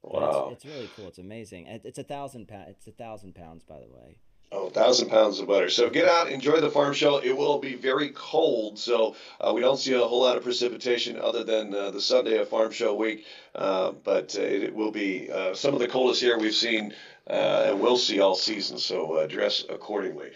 Wow. 0.03 0.49
It's, 0.51 0.63
it's, 0.63 0.73
really 0.73 0.89
cool. 0.95 1.07
It's 1.07 1.17
amazing. 1.17 1.65
It's 1.83 1.97
a 1.97 2.03
thousand 2.03 2.47
pound. 2.47 2.67
It's 2.69 2.85
a 2.85 2.91
thousand 2.91 3.33
pounds, 3.33 3.63
by 3.63 3.79
the 3.79 3.89
way. 3.89 4.19
Oh, 4.51 4.69
thousand 4.69 5.09
pounds 5.09 5.39
of 5.39 5.47
butter. 5.47 5.69
So 5.69 5.89
get 5.89 6.07
out, 6.07 6.29
enjoy 6.29 6.61
the 6.61 6.69
farm 6.69 6.93
show. 6.93 7.17
It 7.17 7.35
will 7.35 7.57
be 7.57 7.73
very 7.75 8.09
cold, 8.09 8.77
so 8.77 9.15
uh, 9.41 9.51
we 9.53 9.59
don't 9.59 9.77
see 9.77 9.93
a 9.93 9.99
whole 9.99 10.21
lot 10.21 10.37
of 10.37 10.43
precipitation 10.43 11.19
other 11.19 11.43
than 11.43 11.73
uh, 11.73 11.91
the 11.91 11.99
Sunday 11.99 12.37
of 12.37 12.47
Farm 12.47 12.71
Show 12.71 12.93
week. 12.93 13.25
Uh, 13.53 13.91
but 14.03 14.35
it, 14.35 14.63
it, 14.63 14.75
will 14.75 14.91
be 14.91 15.29
uh, 15.31 15.55
some 15.55 15.73
of 15.73 15.79
the 15.79 15.87
coldest 15.87 16.21
here 16.21 16.37
we've 16.37 16.53
seen 16.53 16.93
uh, 17.29 17.65
and 17.67 17.79
will 17.81 17.97
see 17.97 18.19
all 18.19 18.35
season. 18.35 18.77
So 18.77 19.13
uh, 19.13 19.27
dress 19.27 19.65
accordingly. 19.67 20.29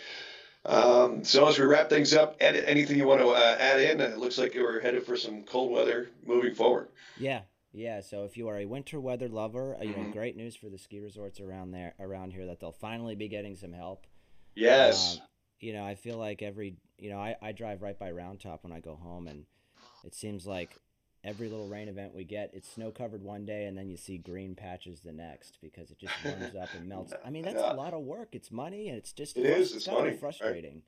Um, 0.66 1.24
so 1.24 1.48
as 1.48 1.58
we 1.58 1.66
wrap 1.66 1.90
things 1.90 2.14
up, 2.14 2.36
Ed, 2.42 2.56
anything 2.56 2.98
you 2.98 3.08
want 3.08 3.22
to 3.22 3.34
add 3.36 3.80
in? 3.80 4.02
It 4.02 4.18
looks 4.18 4.38
like 4.38 4.54
we're 4.56 4.82
headed 4.82 5.06
for 5.06 5.16
some 5.18 5.44
cold 5.44 5.72
weather 5.72 6.10
moving 6.26 6.56
forward. 6.56 6.90
Yeah, 7.18 7.42
yeah, 7.72 8.02
so 8.02 8.24
if 8.24 8.36
you 8.36 8.48
are 8.48 8.58
a 8.58 8.66
winter 8.66 9.00
weather 9.00 9.28
lover, 9.28 9.76
uh, 9.80 9.84
you 9.84 9.92
know, 9.92 9.98
mm-hmm. 9.98 10.12
great 10.12 10.36
news 10.36 10.56
for 10.56 10.70
the 10.70 10.78
ski 10.78 11.00
resorts 11.00 11.40
around 11.40 11.72
there 11.72 11.94
around 12.00 12.34
here 12.34 12.46
that 12.48 12.60
they'll 12.60 12.72
finally 12.72 13.16
be 13.16 13.28
getting 13.28 13.56
some 13.56 13.74
help. 13.74 14.08
Yes. 14.56 15.18
Um, 15.18 15.28
you 15.60 15.74
know, 15.74 15.86
I 15.86 15.96
feel 15.96 16.18
like 16.18 16.42
every, 16.42 16.78
you 16.98 17.10
know, 17.10 17.20
I, 17.20 17.36
I 17.42 17.52
drive 17.52 17.82
right 17.82 17.98
by 17.98 18.12
Round 18.12 18.40
Top 18.40 18.64
when 18.64 18.74
I 18.74 18.80
go 18.80 18.96
home, 18.96 19.28
and 19.28 19.46
it 20.04 20.16
seems 20.16 20.48
like 20.48 20.72
every 21.24 21.50
little 21.50 21.68
rain 21.68 21.90
event 21.90 22.16
we 22.16 22.24
get, 22.24 22.52
it's 22.54 22.70
snow 22.70 22.92
covered 22.92 23.22
one 23.22 23.46
day, 23.46 23.66
and 23.66 23.78
then 23.78 23.90
you 23.90 23.98
see 23.98 24.18
green 24.18 24.56
patches 24.56 25.02
the 25.02 25.12
next 25.12 25.58
because 25.62 25.92
it 25.92 26.00
just 26.00 26.14
warms 26.24 26.56
up 26.56 26.70
and 26.76 26.88
melts. 26.88 27.14
I 27.26 27.30
mean, 27.30 27.44
that's 27.46 27.58
yeah. 27.58 27.74
a 27.74 27.76
lot 27.76 27.94
of 27.94 28.02
work. 28.02 28.30
It's 28.32 28.52
money, 28.52 28.90
and 28.90 28.98
it's 28.98 29.12
just 29.12 29.38
it 29.38 29.46
is. 29.46 29.76
It's 29.76 29.88
money. 29.88 30.14
frustrating. 30.14 30.74
Right. 30.74 30.84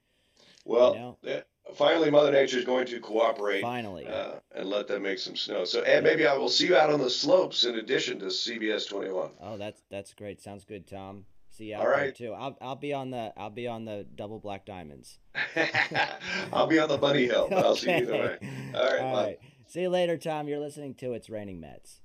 Well, 0.66 0.94
you 0.94 1.00
know? 1.00 1.42
Finally, 1.76 2.10
Mother 2.12 2.32
Nature 2.32 2.60
is 2.60 2.66
going 2.66 2.86
to 2.88 3.00
cooperate. 3.00 3.62
Finally, 3.62 4.08
uh, 4.08 4.36
and 4.56 4.70
let 4.70 4.88
them 4.88 5.04
make 5.04 5.20
some 5.20 5.36
snow. 5.36 5.66
So, 5.66 5.82
and 5.82 6.04
maybe 6.04 6.26
I 6.28 6.36
will 6.38 6.50
see 6.50 6.68
you 6.68 6.76
out 6.76 6.92
on 6.92 7.00
the 7.00 7.10
slopes 7.10 7.64
in 7.64 7.76
addition 7.76 8.20
to 8.20 8.26
CBS 8.26 8.88
21. 8.88 9.32
Oh, 9.42 9.58
that's 9.58 9.82
that's 9.90 10.14
great. 10.14 10.42
Sounds 10.42 10.66
good, 10.66 10.88
Tom. 10.88 11.26
See 11.50 11.66
you 11.66 11.76
out 11.76 11.82
All 11.82 11.88
right. 11.88 12.16
there 12.18 12.30
too. 12.30 12.34
I'll 12.34 12.58
I'll 12.62 12.76
be 12.76 12.94
on 12.94 13.12
the 13.12 13.34
I'll 13.38 13.50
be 13.50 13.68
on 13.68 13.86
the 13.86 14.06
double 14.16 14.40
black 14.40 14.66
diamonds. 14.66 15.20
I'll 16.54 16.68
be 16.68 16.80
on 16.80 16.90
the 16.90 16.98
bunny 16.98 17.26
hill, 17.26 17.48
but 17.50 17.66
I'll 17.66 17.76
see 17.76 17.92
you 17.92 17.98
either 17.98 18.14
way. 18.14 18.38
All 18.74 18.84
right, 18.84 19.00
All 19.02 19.14
right. 19.14 19.40
See 19.68 19.82
you 19.82 19.90
later, 19.90 20.18
Tom. 20.18 20.48
You're 20.48 20.60
listening 20.60 20.96
to 20.96 21.14
It's 21.14 21.30
Raining 21.30 21.60
Mets. 21.62 22.01